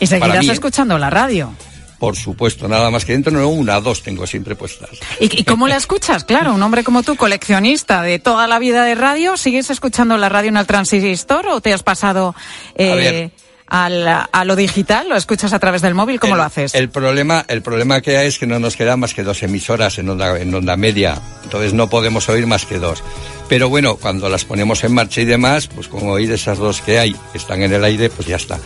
[0.00, 0.52] Y seguirás mí, ¿eh?
[0.52, 1.52] escuchando la radio.
[1.98, 4.90] Por supuesto, nada más que dentro, no una, dos tengo siempre puestas.
[5.20, 6.24] ¿Y, y cómo la escuchas?
[6.24, 10.28] Claro, un hombre como tú, coleccionista de toda la vida de radio, ¿sigues escuchando la
[10.28, 12.34] radio en el transistor o te has pasado
[12.74, 13.30] eh.
[13.72, 15.08] Al- a lo digital?
[15.08, 16.20] ¿Lo escuchas a través del móvil?
[16.20, 16.74] ¿Cómo el, lo haces?
[16.74, 19.98] El problema, el problema que hay es que no nos quedan más que dos emisoras
[19.98, 23.02] en onda, en onda media, entonces no podemos oír más que dos.
[23.48, 26.98] Pero bueno, cuando las ponemos en marcha y demás, pues como oír esas dos que
[26.98, 28.58] hay, que están en el aire, pues ya está.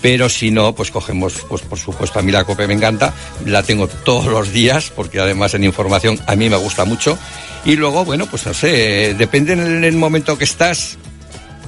[0.00, 3.12] Pero si no, pues cogemos, pues por supuesto, a mí la COPE me encanta,
[3.46, 7.18] la tengo todos los días, porque además en información a mí me gusta mucho.
[7.64, 10.98] Y luego, bueno, pues no sé, depende en el momento que estás,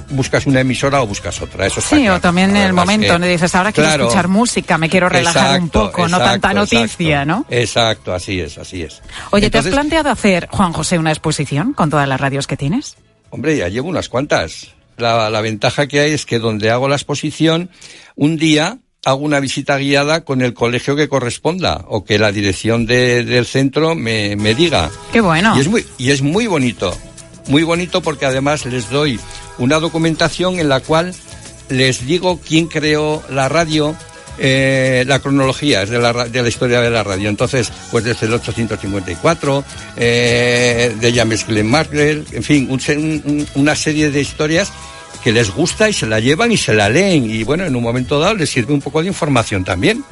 [0.09, 1.65] buscas una emisora o buscas otra.
[1.67, 2.17] Eso está Sí, claro.
[2.17, 4.03] o también en el momento que- donde dices, ahora quiero Claro.
[4.05, 7.25] escuchar música, me quiero relajar un Exacto, poco, no tanta noticia, exacto.
[7.25, 7.45] ¿no?
[7.49, 9.01] Exacto, así es, así es.
[9.31, 12.95] Oye, ¿te has planteado hacer, Juan José, una exposición con todas las radios que tienes?
[13.29, 14.67] Hombre, ya llevo unas cuantas.
[14.97, 17.69] La, la ventaja que hay es que donde hago la exposición,
[18.15, 22.85] un día hago una visita guiada con el colegio que corresponda o que la dirección
[22.85, 24.89] de- del centro me, me diga.
[25.13, 25.55] Qué bueno.
[25.55, 26.97] Y es muy, y es muy bonito.
[27.47, 29.19] Muy bonito porque además les doy
[29.57, 31.13] una documentación en la cual
[31.69, 33.95] les digo quién creó la radio,
[34.37, 37.29] eh, la cronología es de la, de la historia de la radio.
[37.29, 39.63] Entonces, pues desde el 854,
[39.95, 42.79] eh, de James Glenn Maxwell, en fin, un-
[43.25, 44.71] un- una serie de historias
[45.23, 47.29] que les gusta y se la llevan y se la leen.
[47.29, 50.03] Y bueno, en un momento dado les sirve un poco de información también.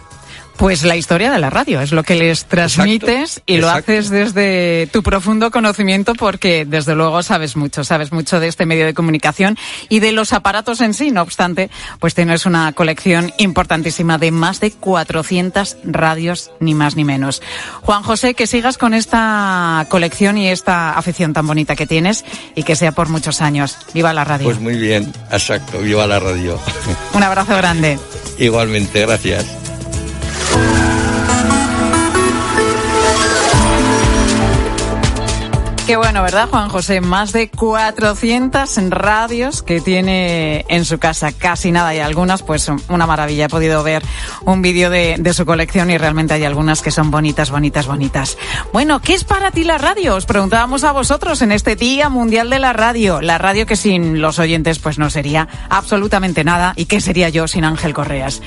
[0.58, 3.92] Pues la historia de la radio es lo que les transmites y lo exacto.
[3.92, 8.86] haces desde tu profundo conocimiento porque desde luego sabes mucho, sabes mucho de este medio
[8.86, 9.58] de comunicación
[9.90, 11.12] y de los aparatos en sí.
[11.12, 17.04] No obstante, pues tienes una colección importantísima de más de 400 radios, ni más ni
[17.04, 17.42] menos.
[17.82, 22.24] Juan José, que sigas con esta colección y esta afición tan bonita que tienes
[22.56, 23.78] y que sea por muchos años.
[23.94, 24.46] Viva la radio.
[24.46, 26.58] Pues muy bien, exacto, viva la radio.
[27.14, 28.00] Un abrazo grande.
[28.38, 29.65] Igualmente, gracias.
[35.86, 37.00] Qué bueno, ¿verdad, Juan José?
[37.00, 43.06] Más de 400 radios que tiene en su casa, casi nada, y algunas, pues una
[43.06, 43.46] maravilla.
[43.46, 44.02] He podido ver
[44.46, 48.36] un vídeo de, de su colección y realmente hay algunas que son bonitas, bonitas, bonitas.
[48.74, 50.16] Bueno, ¿qué es para ti la radio?
[50.16, 53.22] Os preguntábamos a vosotros en este Día Mundial de la Radio.
[53.22, 56.74] La radio que sin los oyentes, pues no sería absolutamente nada.
[56.78, 58.42] ¿Y qué sería yo sin Ángel Correas?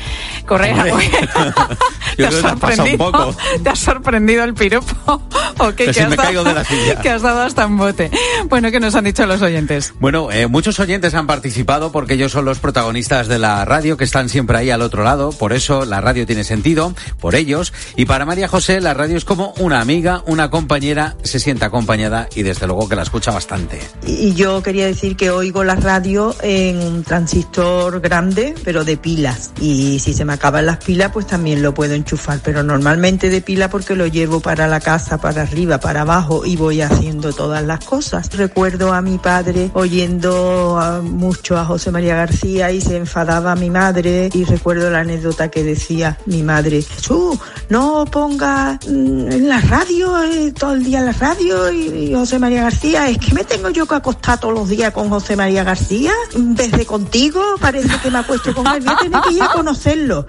[0.44, 1.08] Correa, Hombre.
[2.16, 3.36] ¿te has sorprendido?
[3.62, 5.22] ¿Te has sorprendido el piropo?
[5.58, 5.86] ¿O qué?
[5.86, 7.00] Que si has me dado- caigo de la silla.
[7.34, 8.10] Dado hasta un bote.
[8.48, 9.94] Bueno, ¿qué nos han dicho los oyentes?
[10.00, 14.04] Bueno, eh, muchos oyentes han participado porque ellos son los protagonistas de la radio que
[14.04, 15.32] están siempre ahí al otro lado.
[15.32, 17.72] Por eso la radio tiene sentido, por ellos.
[17.96, 22.28] Y para María José, la radio es como una amiga, una compañera, se siente acompañada
[22.34, 23.80] y desde luego que la escucha bastante.
[24.06, 29.52] Y yo quería decir que oigo la radio en un transistor grande, pero de pilas.
[29.60, 32.40] Y si se me acaban las pilas, pues también lo puedo enchufar.
[32.42, 36.56] Pero normalmente de pila porque lo llevo para la casa, para arriba, para abajo y
[36.56, 38.28] voy haciendo todas las cosas.
[38.36, 43.56] Recuerdo a mi padre oyendo a- mucho a José María García y se enfadaba a
[43.56, 44.30] mi madre.
[44.32, 50.22] Y recuerdo la anécdota que decía mi madre, Jesús, no ponga mm, en la radio,
[50.22, 53.44] eh, todo el día en la radio y, y José María García, es que me
[53.44, 57.42] tengo yo que acostar todos los días con José María García en vez de contigo,
[57.60, 60.26] parece que me acuesto con él, voy a tener que ir a conocerlo.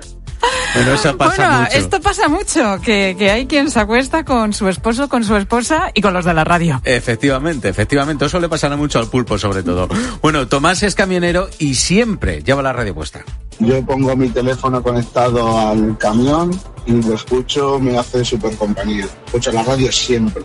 [0.76, 1.78] Bueno, eso pasa bueno, mucho.
[1.78, 5.92] esto pasa mucho, que, que hay quien se acuesta con su esposo, con su esposa
[5.94, 6.82] y con los de la radio.
[6.84, 8.26] Efectivamente, efectivamente.
[8.26, 9.88] Eso le pasará mucho al pulpo, sobre todo.
[10.22, 13.24] Bueno, Tomás es camionero y siempre lleva la radio puesta.
[13.60, 16.52] Yo pongo mi teléfono conectado al camión
[16.86, 19.06] y lo escucho, me hace súper compañía.
[19.26, 20.44] Escucho la radio siempre.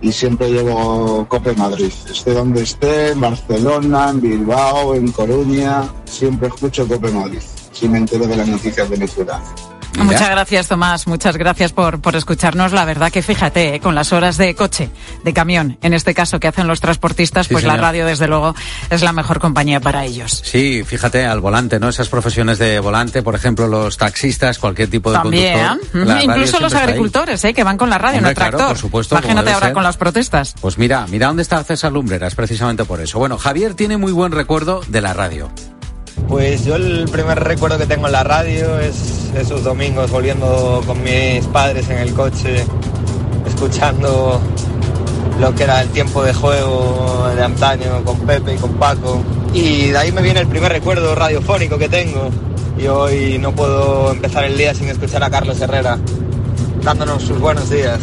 [0.00, 1.90] Y siempre llevo Cope Madrid.
[2.10, 7.40] Esté donde esté, en Barcelona, en Bilbao, en Coruña, siempre escucho Cope Madrid.
[7.88, 9.40] Me entero de las noticias de mi ciudad.
[9.96, 11.06] Muchas gracias, Tomás.
[11.06, 12.72] Muchas gracias por, por escucharnos.
[12.72, 14.90] La verdad que fíjate, eh, con las horas de coche,
[15.22, 18.56] de camión, en este caso que hacen los transportistas, Sí, pues la radio, desde luego,
[18.90, 20.42] es la mejor compañía para ellos.
[20.44, 21.88] Sí, fíjate, al volante, ¿no?
[21.88, 25.60] Esas profesiones de volante, por ejemplo, los taxistas, cualquier tipo de También,
[25.92, 26.22] conductor.
[26.24, 28.68] Incluso los agricultores, eh, que van con la radio en el claro, tractor.
[28.74, 29.74] por supuesto, Imagínate ahora ser.
[29.74, 30.54] con las protestas.
[30.60, 33.20] Pues mira, mira dónde está César Lumbreras, precisamente por eso.
[33.20, 35.52] Bueno, Javier tiene muy buen recuerdo de la radio.
[36.28, 41.02] Pues yo el primer recuerdo que tengo en la radio es esos domingos volviendo con
[41.02, 42.64] mis padres en el coche,
[43.46, 44.40] escuchando
[45.40, 49.22] lo que era el tiempo de juego de antaño con Pepe y con Paco.
[49.52, 52.30] Y de ahí me viene el primer recuerdo radiofónico que tengo.
[52.78, 55.98] Y hoy no puedo empezar el día sin escuchar a Carlos Herrera
[56.82, 58.00] dándonos sus buenos días.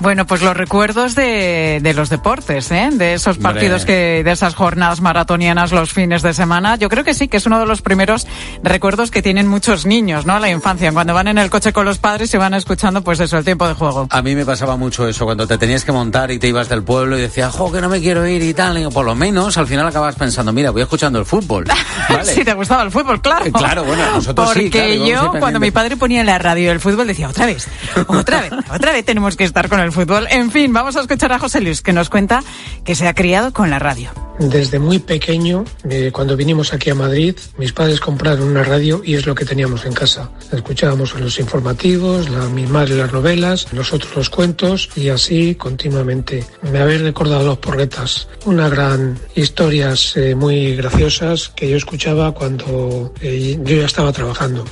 [0.00, 2.90] Bueno, pues los recuerdos de, de los deportes, ¿eh?
[2.92, 3.52] de esos Hombre.
[3.52, 6.76] partidos que, de esas jornadas maratonianas los fines de semana.
[6.76, 8.26] Yo creo que sí, que es uno de los primeros
[8.62, 10.34] recuerdos que tienen muchos niños, ¿no?
[10.34, 13.18] A la infancia, cuando van en el coche con los padres y van escuchando, pues
[13.20, 14.06] eso, el tiempo de juego.
[14.10, 16.84] A mí me pasaba mucho eso, cuando te tenías que montar y te ibas del
[16.84, 18.78] pueblo y decías, jo, que no me quiero ir y tal.
[18.78, 21.64] Y por lo menos al final acabas pensando, mira, voy escuchando el fútbol.
[22.08, 22.24] Vale.
[22.24, 23.46] si te gustaba el fútbol, claro.
[23.46, 26.38] Eh, claro, bueno, nosotros Porque sí, claro, ahí yo, cuando mi padre ponía en la
[26.38, 27.66] radio el fútbol, decía, otra vez,
[28.06, 30.26] otra vez, otra vez tenemos que estar con el fútbol.
[30.30, 32.42] En fin, vamos a escuchar a José Luis, que nos cuenta
[32.84, 34.10] que se ha criado con la radio.
[34.38, 39.14] Desde muy pequeño, eh, cuando vinimos aquí a Madrid, mis padres compraron una radio y
[39.14, 40.30] es lo que teníamos en casa.
[40.52, 46.44] Escuchábamos los informativos, la, mi madre las novelas, nosotros los cuentos y así continuamente.
[46.70, 53.12] Me habéis recordado los porretas, una gran historias eh, muy graciosas que yo escuchaba cuando
[53.20, 54.64] eh, yo ya estaba trabajando.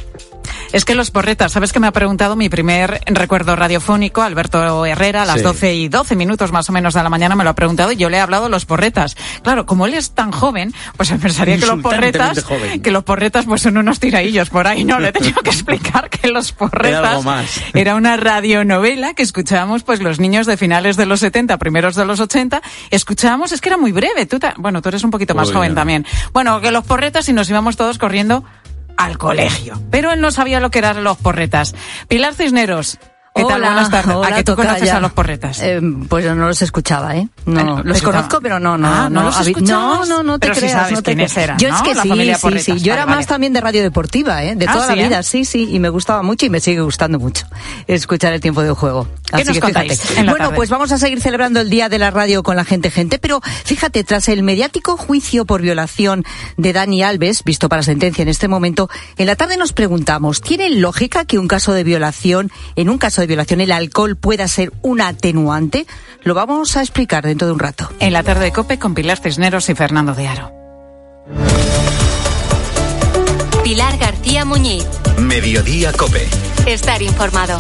[0.73, 4.23] Es que los porretas, ¿sabes que me ha preguntado mi primer recuerdo radiofónico?
[4.23, 5.43] Alberto Herrera, a las Sí.
[5.43, 7.97] 12 y 12 minutos más o menos de la mañana me lo ha preguntado y
[7.97, 9.17] yo le he hablado de los porretas.
[9.43, 12.83] Claro, como él es tan joven, pues pensaría que los porretas, joven.
[12.83, 14.85] que los porretas pues son unos tiraillos por ahí.
[14.85, 17.61] No, le he tenido que explicar que los porretas Era algo más.
[17.75, 22.05] era una radionovela que escuchábamos pues los niños de finales de los 70, primeros de
[22.05, 22.61] los 80.
[22.91, 24.27] Escuchábamos, es que era muy breve.
[24.27, 25.81] Tú ta- bueno, tú eres un poquito más Uy, joven no.
[25.81, 26.07] también.
[26.33, 28.45] Bueno, que los porretas y nos íbamos todos corriendo
[28.97, 29.81] al colegio.
[29.91, 31.75] Pero él no sabía lo que eran los porretas.
[32.09, 32.99] Pilar Cisneros,
[33.35, 33.57] ¿Qué tal?
[33.61, 34.17] Hola, Buenas tardes.
[34.17, 35.61] hola, ¿A que tú conoces a los porretas?
[35.61, 35.79] Eh,
[36.09, 37.29] pues yo no los escuchaba, ¿eh?
[37.45, 38.23] No, Bueno, los escuchaba.
[38.23, 38.89] conozco, pero no, no.
[38.89, 40.09] Ah, ¿no los habi- escuchabas?
[40.09, 40.73] No, no, no te Pero creas.
[40.73, 41.45] sabes no te quiénes creas.
[41.45, 41.77] eran, Yo ¿no?
[41.77, 42.01] es que sí,
[42.35, 42.65] sí, Porretas.
[42.65, 42.73] sí.
[42.73, 43.17] Yo Vale, era vale.
[43.19, 44.57] más también de radio deportiva, ¿eh?
[44.57, 45.23] De Ah, toda ¿sí, la vida, eh?
[45.23, 45.69] sí, sí.
[45.71, 47.47] Y me gustaba mucho y me sigue gustando mucho
[47.87, 49.07] escuchar el tiempo de juego.
[49.27, 50.21] ¿Qué Así nos que contáis fíjate.
[50.21, 50.57] en la Bueno, tarde?
[50.57, 53.41] pues vamos a seguir celebrando el Día de la Radio con la gente gente, pero
[53.65, 56.25] fíjate, tras el mediático juicio por violación
[56.57, 60.71] de Dani Alves, visto para sentencia en este momento, en la tarde nos preguntamos, ¿tiene
[60.71, 64.73] lógica que un caso de violación, en un caso de violación, el alcohol pueda ser
[64.83, 65.87] un atenuante?
[66.23, 67.91] Lo vamos a explicar dentro de un rato.
[67.99, 70.53] En la tarde de COPE con Pilar Cisneros y Fernando de Aro.
[73.65, 74.85] Pilar García Muñiz.
[75.19, 76.27] Mediodía Cope.
[76.67, 77.57] Estar informado.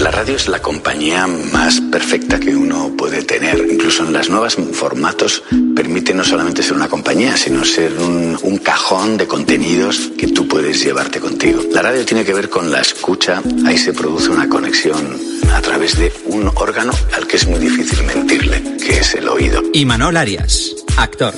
[0.00, 3.58] La radio es la compañía más perfecta que uno puede tener.
[3.70, 5.42] Incluso en los nuevos formatos
[5.76, 10.48] permite no solamente ser una compañía, sino ser un, un cajón de contenidos que tú
[10.48, 11.62] puedes llevarte contigo.
[11.70, 13.42] La radio tiene que ver con la escucha.
[13.66, 15.18] Ahí se produce una conexión
[15.52, 19.62] a través de un órgano al que es muy difícil mentirle, que es el oído.
[19.74, 21.34] Y Manol Arias, actor.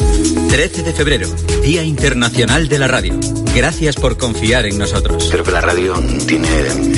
[0.50, 1.28] 13 de febrero,
[1.62, 3.18] Día Internacional de la Radio.
[3.54, 5.28] Gracias por confiar en nosotros.
[5.30, 5.94] Creo que la radio
[6.26, 6.48] tiene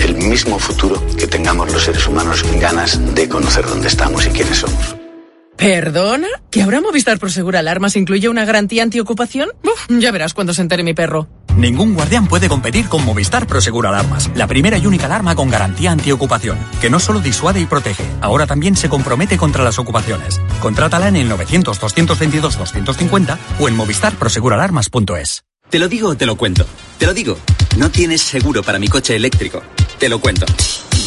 [0.03, 4.59] el mismo futuro que tengamos los seres humanos ganas de conocer dónde estamos y quiénes
[4.59, 4.97] somos.
[5.57, 6.27] ¿Perdona?
[6.51, 9.51] ¿Que ahora Movistar Prosegur Alarmas incluye una garantía antiocupación?
[9.62, 11.29] Uf, ya verás cuando se entere mi perro.
[11.57, 15.93] Ningún guardián puede competir con Movistar Prosegur Alarmas, la primera y única alarma con garantía
[15.93, 20.40] antiocupación, que no solo disuade y protege, ahora también se compromete contra las ocupaciones.
[20.61, 25.45] Contrátala en el 900-222-250 o en movistarproseguralarmas.es.
[25.71, 26.67] Te lo digo o te lo cuento.
[26.99, 27.38] Te lo digo.
[27.77, 29.62] No tienes seguro para mi coche eléctrico.
[30.01, 30.47] Te lo cuento.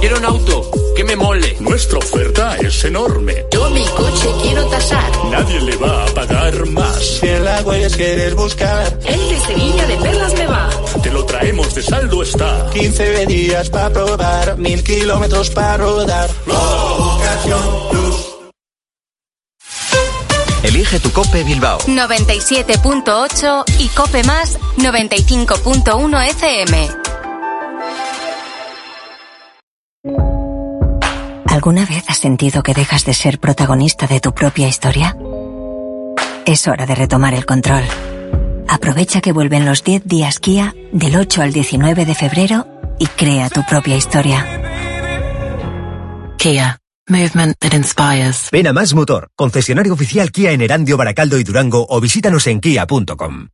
[0.00, 1.56] Quiero un auto que me mole.
[1.60, 3.46] Nuestra oferta es enorme.
[3.50, 5.10] Yo mi coche quiero tasar.
[5.30, 6.98] Nadie le va a pagar más.
[6.98, 8.98] Si en la huellas quieres buscar.
[9.06, 10.68] El de Sevilla de Perlas me va.
[11.02, 12.68] Te lo traemos de saldo está.
[12.70, 16.28] 15 días para probar, mil kilómetros para rodar.
[20.62, 21.78] Elige tu Cope Bilbao.
[21.80, 27.11] 97.8 y Cope Más 95.1 FM.
[31.52, 35.16] ¿Alguna vez has sentido que dejas de ser protagonista de tu propia historia?
[36.44, 37.84] Es hora de retomar el control.
[38.68, 42.66] Aprovecha que vuelven los 10 días Kia del 8 al 19 de febrero
[42.98, 44.44] y crea tu propia historia.
[46.36, 46.78] Kia.
[47.08, 48.48] Movement that inspires.
[48.50, 52.60] Ven a Más Motor, concesionario oficial Kia en Erandio, Baracaldo y Durango o visítanos en
[52.60, 53.48] kia.com.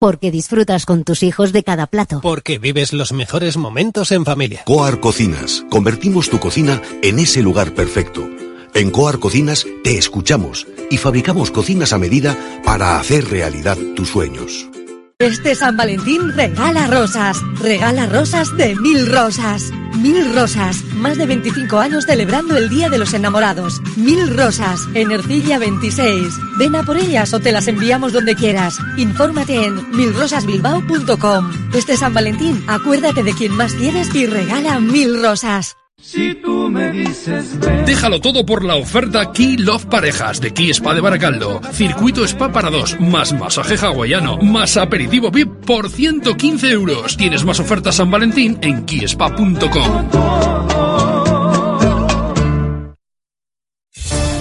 [0.00, 2.20] Porque disfrutas con tus hijos de cada plato.
[2.22, 4.62] Porque vives los mejores momentos en familia.
[4.64, 5.66] Coar Cocinas.
[5.68, 8.26] Convertimos tu cocina en ese lugar perfecto.
[8.72, 12.34] En Coar Cocinas te escuchamos y fabricamos cocinas a medida
[12.64, 14.70] para hacer realidad tus sueños.
[15.20, 17.36] Este San Valentín regala rosas.
[17.60, 19.70] Regala rosas de mil rosas.
[19.98, 20.82] Mil rosas.
[20.94, 23.82] Más de 25 años celebrando el Día de los Enamorados.
[23.96, 24.80] Mil rosas.
[24.94, 26.26] En Ercilla 26.
[26.58, 28.78] Ven a por ellas o te las enviamos donde quieras.
[28.96, 31.50] Infórmate en milrosasbilbao.com.
[31.74, 35.76] Este San Valentín, acuérdate de quien más quieres y regala mil rosas.
[36.02, 40.94] Si tú me dices Déjalo todo por la oferta Key Love Parejas de Key Spa
[40.94, 41.60] de Baracaldo.
[41.72, 47.16] Circuito spa para dos, más masaje hawaiano, más aperitivo VIP por 115 euros.
[47.16, 50.89] Tienes más ofertas San Valentín en keyspa.com.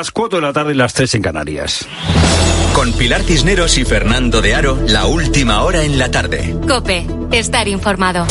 [0.00, 1.86] Las 4 de la tarde y las 3 en Canarias.
[2.72, 6.56] Con Pilar Cisneros y Fernando de Aro, la última hora en la tarde.
[6.66, 8.26] Cope, estar informado.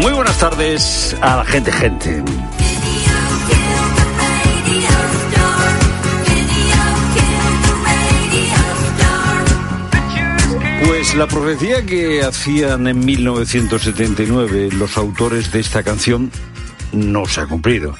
[0.00, 2.22] Muy buenas tardes a la gente, gente.
[11.08, 16.30] Pues la profecía que hacían en 1979 los autores de esta canción
[16.92, 17.94] no se ha cumplido.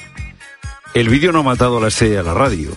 [0.93, 2.69] El vídeo no ha matado a la estrella de la radio.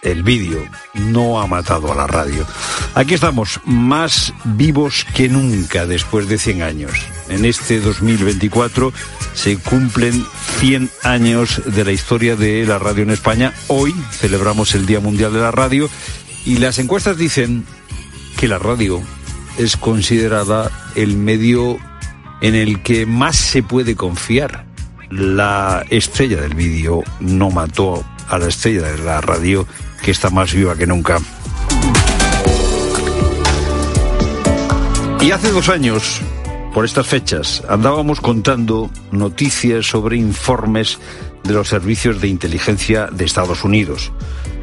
[0.00, 0.64] El vídeo
[0.94, 2.46] no ha matado a la radio.
[2.94, 6.92] Aquí estamos, más vivos que nunca después de 100 años.
[7.28, 8.94] En este 2024
[9.34, 10.24] se cumplen
[10.58, 13.52] 100 años de la historia de la radio en España.
[13.68, 15.90] Hoy celebramos el Día Mundial de la Radio
[16.46, 17.66] y las encuestas dicen
[18.38, 19.02] que la radio
[19.58, 21.78] es considerada el medio
[22.40, 24.66] en el que más se puede confiar.
[25.10, 29.66] La estrella del vídeo no mató a la estrella de la radio,
[30.02, 31.18] que está más viva que nunca.
[35.20, 36.20] Y hace dos años,
[36.74, 40.98] por estas fechas, andábamos contando noticias sobre informes
[41.42, 44.12] de los servicios de inteligencia de Estados Unidos.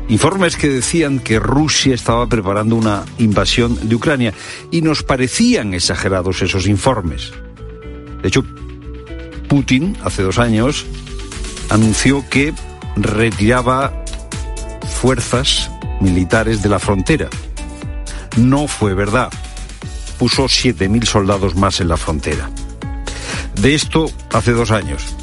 [0.10, 4.34] Informes que decían que Rusia estaba preparando una invasión de Ucrania
[4.70, 7.32] y nos parecían exagerados esos informes.
[8.22, 8.44] De hecho,
[9.48, 10.86] Putin, hace dos años,
[11.70, 12.54] anunció que
[12.98, 13.94] retiraba
[15.02, 17.30] fuerzas militares de la frontera.
[18.36, 19.30] No fue verdad.
[20.20, 22.50] Puso 7.000 soldados más en la frontera.
[23.62, 25.16] De esto hace dos años.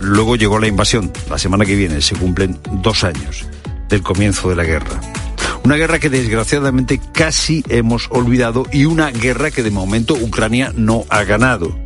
[0.00, 1.12] Luego llegó la invasión.
[1.30, 3.46] La semana que viene se cumplen dos años
[3.88, 5.00] del comienzo de la guerra.
[5.64, 11.04] Una guerra que desgraciadamente casi hemos olvidado y una guerra que de momento Ucrania no
[11.08, 11.76] ha ganado.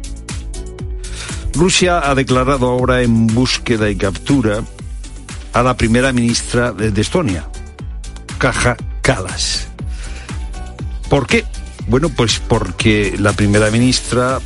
[1.54, 4.62] Rusia ha declarado ahora en búsqueda y captura
[5.52, 7.48] a la primera ministra de Estonia,
[8.38, 9.68] Kaja Kallas.
[11.08, 11.44] ¿Por qué?
[11.88, 14.40] Bueno, pues porque la primera ministra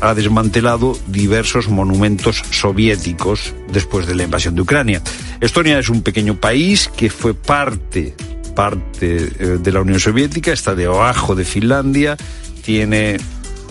[0.00, 5.02] ha desmantelado diversos monumentos soviéticos después de la invasión de Ucrania.
[5.40, 8.14] Estonia es un pequeño país que fue parte,
[8.54, 12.16] parte eh, de la Unión Soviética, está debajo de Finlandia,
[12.64, 13.18] tiene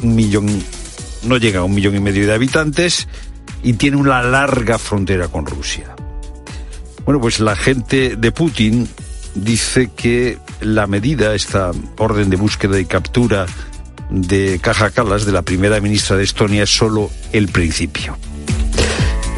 [0.02, 0.48] un millón,
[1.24, 3.08] no llega a un millón y medio de habitantes
[3.64, 5.96] y tiene una larga frontera con Rusia.
[7.06, 8.88] Bueno, pues la gente de Putin
[9.36, 13.46] dice que la medida, esta orden de búsqueda y captura
[14.10, 18.18] de Caja Calas, de la primera ministra de Estonia, es solo el principio.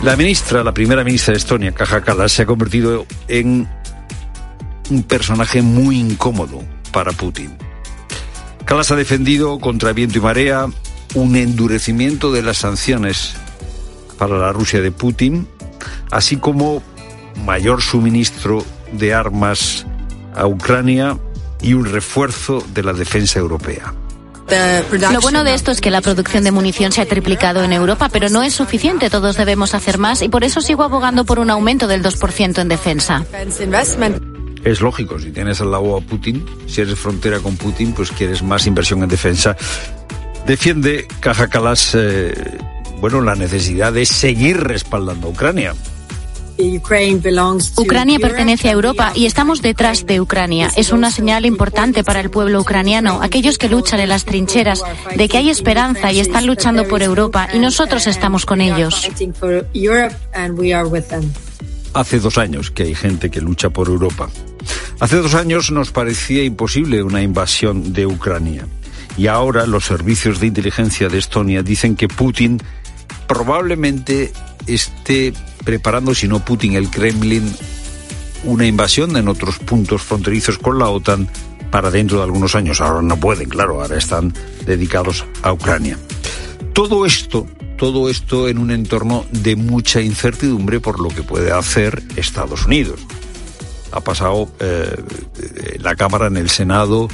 [0.04, 3.68] La ministra, la primera ministra de Estonia, Caja Calas, se ha convertido en
[4.90, 7.56] un personaje muy incómodo para Putin.
[8.66, 10.66] Calas ha defendido contra viento y marea
[11.14, 13.34] un endurecimiento de las sanciones
[14.18, 15.48] para la Rusia de Putin,
[16.10, 16.82] así como
[17.46, 19.86] mayor suministro de armas
[20.36, 21.18] a Ucrania
[21.62, 23.94] y un refuerzo de la defensa europea.
[25.12, 28.10] Lo bueno de esto es que la producción de munición se ha triplicado en Europa,
[28.12, 29.10] pero no es suficiente.
[29.10, 32.68] Todos debemos hacer más y por eso sigo abogando por un aumento del 2% en
[32.68, 33.26] defensa.
[34.64, 38.44] Es lógico, si tienes al lado a Putin, si eres frontera con Putin, pues quieres
[38.44, 39.56] más inversión en defensa.
[40.46, 42.34] Defiende Caja Calas, eh,
[43.00, 45.74] bueno, la necesidad de seguir respaldando a Ucrania.
[47.78, 50.70] Ucrania pertenece a Europa y estamos detrás de Ucrania.
[50.76, 54.84] Es una señal importante para el pueblo ucraniano, aquellos que luchan en las trincheras,
[55.16, 59.10] de que hay esperanza y están luchando por Europa y nosotros estamos con ellos.
[61.94, 64.30] Hace dos años que hay gente que lucha por Europa.
[65.00, 68.68] Hace dos años nos parecía imposible una invasión de Ucrania.
[69.18, 72.62] Y ahora los servicios de inteligencia de Estonia dicen que Putin
[73.32, 74.34] probablemente
[74.68, 77.50] esté preparando, si no Putin, el Kremlin,
[78.44, 81.30] una invasión en otros puntos fronterizos con la OTAN
[81.72, 82.82] para dentro de algunos años.
[82.82, 84.34] Ahora no pueden, claro, ahora están
[84.66, 85.98] dedicados a Ucrania.
[86.74, 92.04] Todo esto, todo esto en un entorno de mucha incertidumbre por lo que puede hacer
[92.18, 93.00] Estados Unidos.
[93.94, 97.08] Ha pasado eh, la Cámara en el Senado,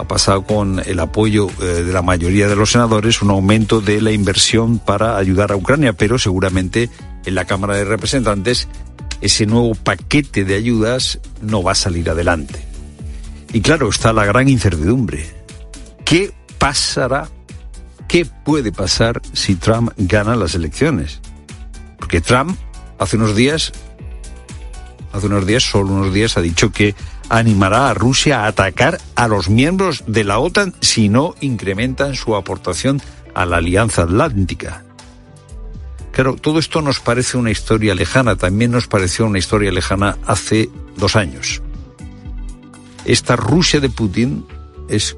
[0.00, 4.00] ha pasado con el apoyo eh, de la mayoría de los senadores un aumento de
[4.00, 6.90] la inversión para ayudar a Ucrania, pero seguramente
[7.24, 8.68] en la Cámara de Representantes
[9.20, 12.58] ese nuevo paquete de ayudas no va a salir adelante.
[13.52, 15.28] Y claro, está la gran incertidumbre.
[16.04, 17.28] ¿Qué pasará?
[18.08, 21.20] ¿Qué puede pasar si Trump gana las elecciones?
[21.98, 22.56] Porque Trump
[22.98, 23.72] hace unos días,
[25.12, 26.94] hace unos días, solo unos días, ha dicho que
[27.30, 32.36] animará a Rusia a atacar a los miembros de la OTAN si no incrementan su
[32.36, 33.00] aportación
[33.34, 34.84] a la Alianza Atlántica.
[36.12, 40.68] Claro, todo esto nos parece una historia lejana, también nos pareció una historia lejana hace
[40.96, 41.62] dos años.
[43.04, 44.44] Esta Rusia de Putin
[44.88, 45.16] es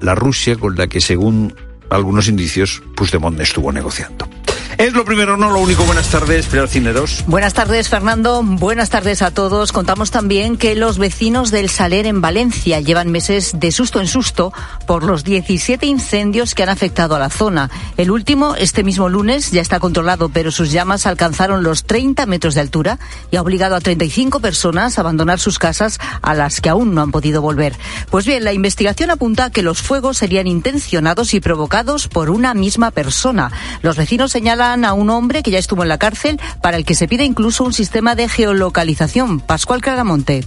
[0.00, 1.54] la Rusia con la que, según
[1.88, 4.28] algunos indicios, Puigdemont estuvo negociando.
[4.76, 5.84] Es lo primero, no lo único.
[5.84, 7.24] Buenas tardes, Pilar Cineros.
[7.26, 8.42] Buenas tardes, Fernando.
[8.44, 9.72] Buenas tardes a todos.
[9.72, 14.52] Contamos también que los vecinos del Saler en Valencia llevan meses de susto en susto
[14.86, 17.70] por los 17 incendios que han afectado a la zona.
[17.96, 22.54] El último, este mismo lunes, ya está controlado, pero sus llamas alcanzaron los 30 metros
[22.54, 22.98] de altura
[23.30, 27.02] y ha obligado a 35 personas a abandonar sus casas a las que aún no
[27.02, 27.76] han podido volver.
[28.10, 32.54] Pues bien, la investigación apunta a que los fuegos serían intencionados y provocados por una
[32.54, 33.50] misma persona.
[33.82, 36.94] Los vecinos señalan a un hombre que ya estuvo en la cárcel, para el que
[36.94, 39.40] se pide incluso un sistema de geolocalización.
[39.40, 40.44] Pascual Claramonte.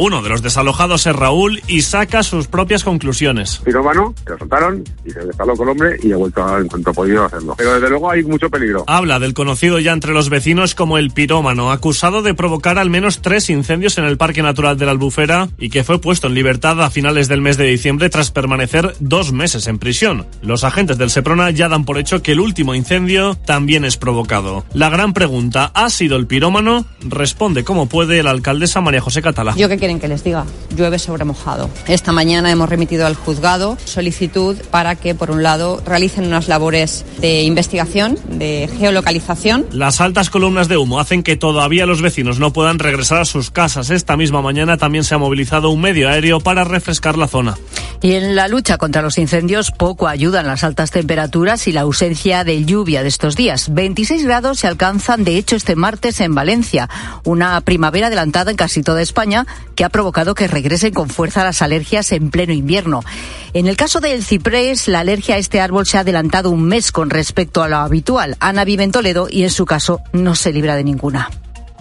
[0.00, 3.60] Uno de los desalojados es Raúl y saca sus propias conclusiones.
[3.64, 6.90] Pirómano, te soltaron y se destaló con el hombre y ha vuelto a, en cuanto
[6.90, 7.56] ha podido hacerlo.
[7.58, 8.84] Pero desde luego hay mucho peligro.
[8.86, 13.22] Habla del conocido ya entre los vecinos como el pirómano, acusado de provocar al menos
[13.22, 16.80] tres incendios en el Parque Natural de la Albufera y que fue puesto en libertad
[16.80, 20.26] a finales del mes de diciembre tras permanecer dos meses en prisión.
[20.42, 24.64] Los agentes del Seprona ya dan por hecho que el último incendio también es provocado.
[24.74, 26.86] La gran pregunta, ¿ha sido el pirómano?
[27.00, 29.56] Responde como puede la alcaldesa María José Catalá.
[29.56, 30.44] Yo que que les diga,
[30.76, 31.70] llueve sobre mojado.
[31.86, 37.04] Esta mañana hemos remitido al juzgado solicitud para que, por un lado, realicen unas labores
[37.20, 39.66] de investigación, de geolocalización.
[39.72, 43.50] Las altas columnas de humo hacen que todavía los vecinos no puedan regresar a sus
[43.50, 43.90] casas.
[43.90, 47.56] Esta misma mañana también se ha movilizado un medio aéreo para refrescar la zona.
[48.00, 52.44] Y en la lucha contra los incendios poco ayudan las altas temperaturas y la ausencia
[52.44, 53.74] de lluvia de estos días.
[53.74, 56.88] 26 grados se alcanzan, de hecho, este martes en Valencia,
[57.24, 59.46] una primavera adelantada en casi toda España
[59.78, 63.04] que ha provocado que regresen con fuerza las alergias en pleno invierno.
[63.52, 66.90] En el caso del ciprés, la alergia a este árbol se ha adelantado un mes
[66.90, 68.36] con respecto a lo habitual.
[68.40, 71.30] Ana vive en Toledo y en su caso no se libra de ninguna.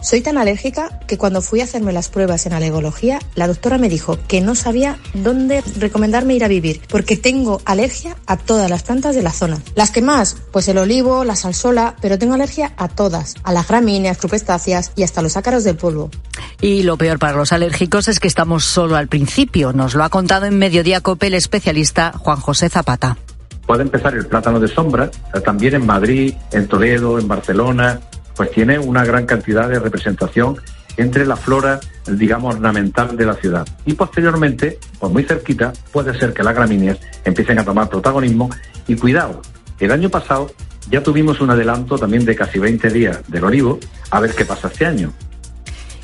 [0.08, 3.89] Soy tan alérgica que cuando fui a hacerme las pruebas en alergología, la doctora me
[3.89, 8.84] dijo que no sabía dónde recomendarme ir a vivir, porque tengo alergia a todas las
[8.84, 9.62] plantas de la zona.
[9.76, 13.68] Las que más, pues el olivo, la salsola, pero tengo alergia a todas, a las
[13.68, 16.10] gramíneas, crupestáceas y hasta los ácaros del polvo.
[16.62, 20.10] Y lo peor para los alérgicos es que estamos solo al principio, nos lo ha
[20.10, 23.18] contado en Mediodía Cope el especialista Juan José Zapata.
[23.66, 25.12] Puede empezar el plátano de sombra,
[25.43, 27.99] también en Madrid, en Toledo, en Barcelona,
[28.38, 30.57] pues tiene una gran cantidad de representación
[30.95, 33.67] entre la flora, digamos, ornamental de la ciudad.
[33.85, 38.49] Y posteriormente, pues muy cerquita, puede ser que las gramíneas empiecen a tomar protagonismo.
[38.88, 39.41] Y cuidado,
[39.79, 40.51] el año pasado
[40.89, 43.79] ya tuvimos un adelanto también de casi 20 días del olivo,
[44.09, 45.11] a ver qué pasa este año.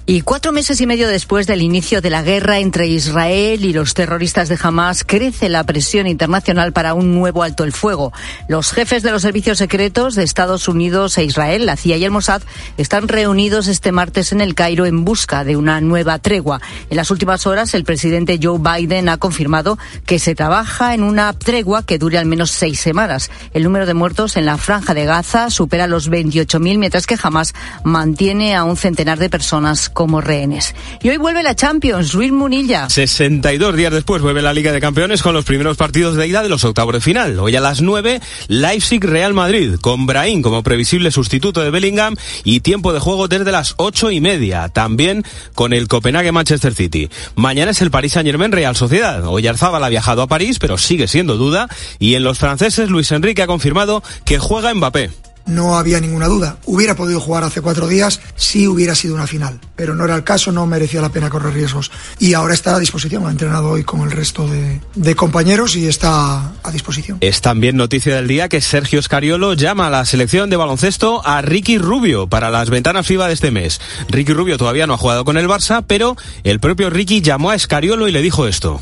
[0.05, 3.93] Y cuatro meses y medio después del inicio de la guerra entre Israel y los
[3.93, 8.11] terroristas de Hamas, crece la presión internacional para un nuevo alto el fuego.
[8.49, 12.11] Los jefes de los servicios secretos de Estados Unidos e Israel, la CIA y el
[12.11, 12.41] Mossad,
[12.75, 16.59] están reunidos este martes en el Cairo en busca de una nueva tregua.
[16.89, 21.31] En las últimas horas, el presidente Joe Biden ha confirmado que se trabaja en una
[21.31, 23.31] tregua que dure al menos seis semanas.
[23.53, 27.53] El número de muertos en la franja de Gaza supera los 28.000, mientras que Hamas
[27.85, 30.75] mantiene a un centenar de personas como rehenes.
[31.01, 32.89] Y hoy vuelve la Champions, Luis Munilla.
[32.89, 36.49] 62 días después vuelve la Liga de Campeones con los primeros partidos de ida de
[36.49, 37.39] los octavos de final.
[37.39, 42.93] Hoy a las 9, Leipzig-Real Madrid, con Brahim como previsible sustituto de Bellingham y tiempo
[42.93, 44.69] de juego desde las ocho y media.
[44.69, 45.23] También
[45.53, 47.09] con el Copenhague-Manchester City.
[47.35, 49.25] Mañana es el Paris Saint-Germain-Real Sociedad.
[49.27, 51.67] Hoy Arzábal ha viajado a París, pero sigue siendo duda.
[51.99, 56.57] Y en los franceses, Luis Enrique ha confirmado que juega Mbappé no había ninguna duda.
[56.65, 60.23] Hubiera podido jugar hace cuatro días si hubiera sido una final, pero no era el
[60.23, 61.91] caso, no merecía la pena correr riesgos.
[62.19, 66.53] Y ahora está a disposición, ha entrenado hoy con el resto de, compañeros y está
[66.63, 67.17] a disposición.
[67.21, 71.41] Es también noticia del día que Sergio Scariolo llama a la selección de baloncesto a
[71.41, 73.79] Ricky Rubio para las ventanas FIBA de este mes.
[74.09, 77.59] Ricky Rubio todavía no ha jugado con el Barça, pero el propio Ricky llamó a
[77.59, 78.81] Scariolo y le dijo esto.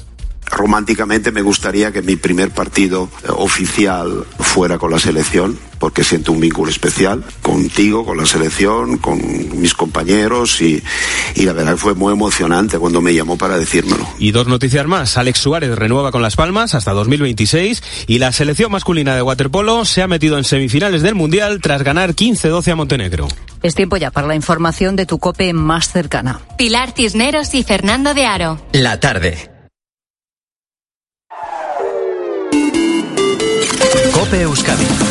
[0.51, 6.31] Románticamente me gustaría que mi primer partido eh, oficial fuera con la selección, porque siento
[6.31, 9.19] un vínculo especial contigo, con la selección, con
[9.59, 10.83] mis compañeros y,
[11.35, 14.07] y la verdad que fue muy emocionante cuando me llamó para decírmelo.
[14.19, 15.17] Y dos noticias más.
[15.17, 20.01] Alex Suárez renueva con Las Palmas hasta 2026 y la selección masculina de waterpolo se
[20.01, 23.27] ha metido en semifinales del Mundial tras ganar 15-12 a Montenegro.
[23.63, 26.41] Es tiempo ya para la información de tu cope más cercana.
[26.57, 28.59] Pilar Cisneros y Fernando de Aro.
[28.73, 29.60] La tarde.
[34.31, 35.10] Cope Euskadi.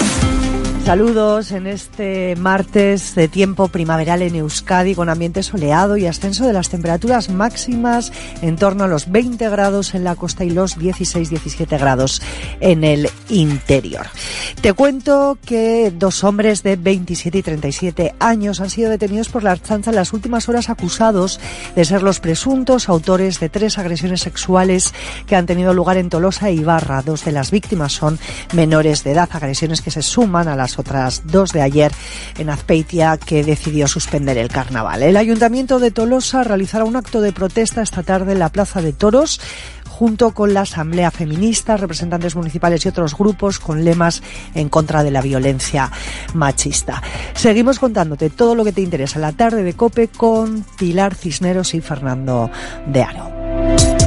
[0.91, 6.53] Saludos en este martes de tiempo primaveral en Euskadi con ambiente soleado y ascenso de
[6.53, 8.12] las temperaturas máximas
[8.43, 12.20] en torno a los 20 grados en la costa y los 16-17 grados
[12.59, 14.09] en el interior.
[14.62, 19.53] Te cuento que dos hombres de 27 y 37 años han sido detenidos por la
[19.53, 21.38] Archanza en las últimas horas acusados
[21.76, 24.93] de ser los presuntos autores de tres agresiones sexuales
[25.28, 27.03] que han tenido lugar en Tolosa y e Ibarra.
[27.03, 28.18] Dos de las víctimas son
[28.55, 31.93] menores de edad, agresiones que se suman a las otras dos de ayer
[32.39, 35.03] en Azpeitia, que decidió suspender el carnaval.
[35.03, 38.93] El Ayuntamiento de Tolosa realizará un acto de protesta esta tarde en la Plaza de
[38.93, 39.41] Toros
[40.01, 44.22] junto con la Asamblea Feminista, representantes municipales y otros grupos con lemas
[44.55, 45.91] en contra de la violencia
[46.33, 47.03] machista.
[47.35, 51.83] Seguimos contándote todo lo que te interesa la tarde de Cope con Pilar Cisneros y
[51.83, 52.51] Fernando
[52.87, 54.00] de Aro.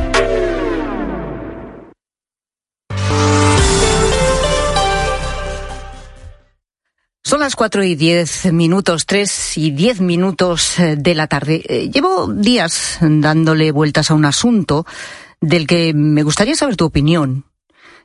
[7.34, 11.64] Son las cuatro y diez minutos, tres y diez minutos eh, de la tarde.
[11.68, 14.86] Eh, llevo días dándole vueltas a un asunto
[15.42, 17.46] del que me gustaría saber tu opinión,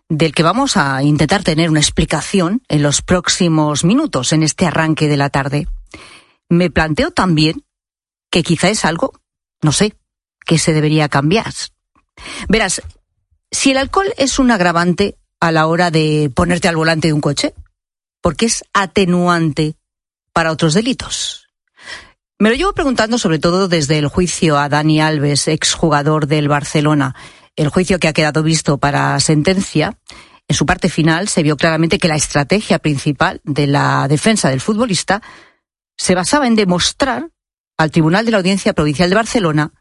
[0.09, 5.09] del que vamos a intentar tener una explicación en los próximos minutos, en este arranque
[5.09, 5.69] de la tarde.
[6.49, 7.67] Me planteo también
[8.31, 9.13] que quizá es algo,
[9.61, 9.93] no sé,
[10.47, 11.53] que se debería cambiar.
[12.49, 12.81] Verás,
[13.51, 17.21] si el alcohol es un agravante a la hora de ponerte al volante de un
[17.21, 17.53] coche,
[18.29, 19.77] porque es atenuante
[20.35, 21.49] para otros delitos.
[22.39, 27.15] Me lo llevo preguntando sobre todo desde el juicio a Dani Alves, exjugador del Barcelona,
[27.57, 29.97] el juicio que ha quedado visto para sentencia.
[30.47, 34.61] En su parte final se vio claramente que la estrategia principal de la defensa del
[34.61, 35.23] futbolista
[35.97, 37.31] se basaba en demostrar
[37.79, 39.73] al Tribunal de la Audiencia Provincial de Barcelona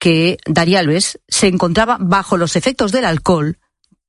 [0.00, 3.60] que Dani Alves se encontraba bajo los efectos del alcohol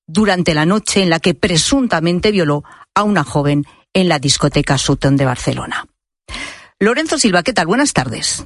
[0.07, 2.63] durante la noche en la que presuntamente violó
[2.95, 5.85] a una joven en la discoteca Sutton de Barcelona.
[6.79, 7.65] Lorenzo Silva, ¿qué tal?
[7.65, 8.45] Buenas tardes.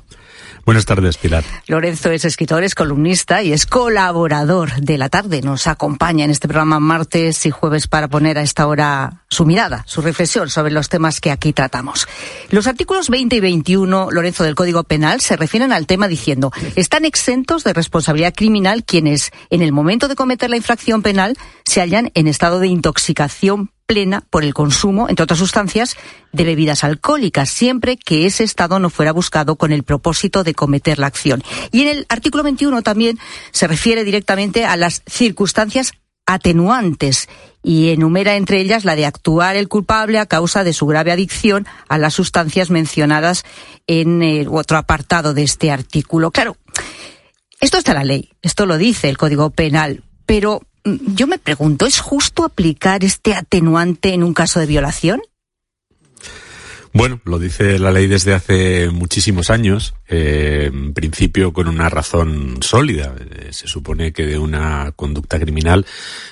[0.66, 1.44] Buenas tardes, Pilar.
[1.68, 5.42] Lorenzo es escritor, es columnista y es colaborador de la tarde.
[5.42, 9.84] Nos acompaña en este programa martes y jueves para poner a esta hora su mirada,
[9.86, 12.08] su reflexión sobre los temas que aquí tratamos.
[12.52, 17.04] Los artículos 20 y 21, Lorenzo, del Código Penal se refieren al tema diciendo están
[17.04, 22.12] exentos de responsabilidad criminal quienes, en el momento de cometer la infracción penal, se hallan
[22.14, 25.98] en estado de intoxicación plena por el consumo, entre otras sustancias,
[26.32, 31.00] de bebidas alcohólicas, siempre que ese estado no fuera buscado con el propósito de cometer
[31.00, 31.44] la acción.
[31.72, 33.20] Y en el artículo 21 también
[33.52, 35.94] se refiere directamente a las circunstancias
[36.26, 37.28] atenuantes
[37.64, 41.68] y enumera entre ellas la de actuar el culpable a causa de su grave adicción
[41.90, 43.44] a las sustancias mencionadas
[43.88, 46.32] en el otro apartado de este artículo.
[46.32, 46.58] Claro,
[47.60, 51.86] esto está en la ley, esto lo dice el Código Penal, pero yo me pregunto,
[51.86, 55.22] ¿es justo aplicar este atenuante en un caso de violación?
[56.94, 62.58] Bueno, lo dice la ley desde hace muchísimos años, eh, en principio con una razón
[62.62, 63.16] sólida.
[63.18, 65.86] Eh, se supone que de una conducta criminal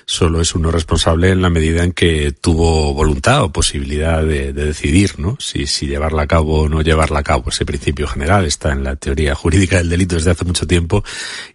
[0.05, 5.19] solo es uno responsable en la medida en que tuvo voluntad o posibilidad de, decidir,
[5.19, 5.37] ¿no?
[5.39, 7.45] Si, llevarla a cabo o no llevarla a cabo.
[7.49, 11.03] Ese principio general está en la teoría jurídica del delito desde hace mucho tiempo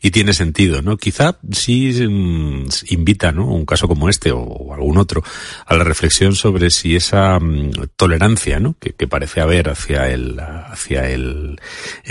[0.00, 0.96] y tiene sentido, ¿no?
[0.96, 3.46] Quizá sí mm, invita, ¿no?
[3.46, 5.22] Un caso como este o, algún otro
[5.66, 8.76] a la reflexión sobre si esa mm, tolerancia, ¿no?
[8.80, 11.58] Que, que parece haber hacia el hacia el,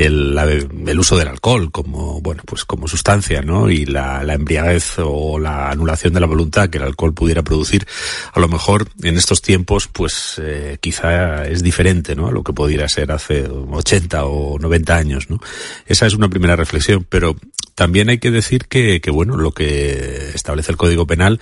[0.06, 5.40] el, uso del alcohol como bueno pues como sustancia no y la, la embriaguez o
[5.40, 7.88] la anulación de la voluntad que el alcohol pudiera producir
[8.34, 12.54] a lo mejor en estos tiempos pues eh, quizá es diferente no a lo que
[12.54, 15.40] pudiera ser hace 80 o 90 años no
[15.86, 17.36] esa es una primera reflexión pero
[17.76, 21.40] también hay que decir que, que bueno, lo que establece el Código Penal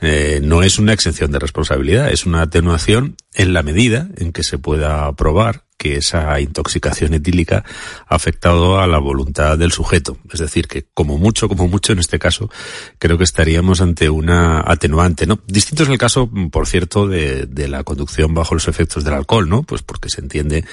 [0.00, 4.44] eh, no es una exención de responsabilidad, es una atenuación en la medida en que
[4.44, 7.64] se pueda probar que esa intoxicación etílica
[8.06, 10.16] ha afectado a la voluntad del sujeto.
[10.32, 12.48] Es decir, que como mucho, como mucho en este caso,
[13.00, 15.40] creo que estaríamos ante una atenuante, ¿no?
[15.48, 19.64] Distinto es el caso, por cierto, de, la conducción bajo los efectos del alcohol, ¿no?
[19.64, 20.64] Pues porque se entiende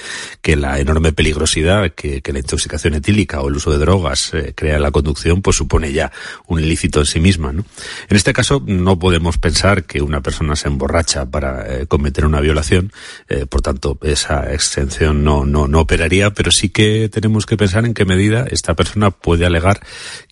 [0.42, 4.52] que la enorme peligrosidad que, que la intoxicación etílica o el uso de drogas eh,
[4.54, 6.12] crea en la conducción, pues supone ya
[6.46, 7.64] un ilícito en sí misma, ¿no?
[8.08, 12.40] En este caso, no podemos pensar que una persona se emborracha para eh, cometer una
[12.40, 12.92] violación,
[13.28, 17.84] eh, por tanto, esa exención no, no, no operaría, pero sí que tenemos que pensar
[17.86, 19.80] en qué medida esta persona puede alegar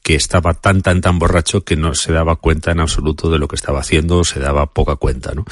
[0.02, 3.48] que estaba tan, tan, tan borracho que no se daba cuenta en absoluto de lo
[3.48, 5.44] que estaba haciendo, se daba poca cuenta, ¿no?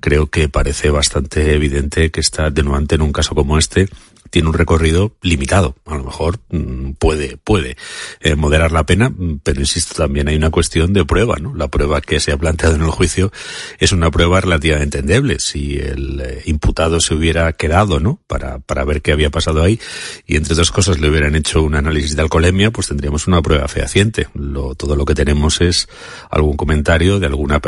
[0.00, 3.88] Creo que parece bastante evidente que está atenuante en un caso como este
[4.34, 5.76] tiene un recorrido limitado.
[5.86, 7.76] A lo mejor mm, puede, puede
[8.18, 11.54] eh, moderar la pena, mm, pero insisto, también hay una cuestión de prueba, ¿no?
[11.54, 13.30] La prueba que se ha planteado en el juicio
[13.78, 15.38] es una prueba relativamente endeble.
[15.38, 18.18] Si el eh, imputado se hubiera quedado, ¿no?
[18.26, 19.78] Para, para ver qué había pasado ahí
[20.26, 23.68] y entre dos cosas le hubieran hecho un análisis de alcoholemia, pues tendríamos una prueba
[23.68, 24.26] fehaciente.
[24.34, 25.86] Lo, todo lo que tenemos es
[26.28, 27.62] algún comentario de alguna persona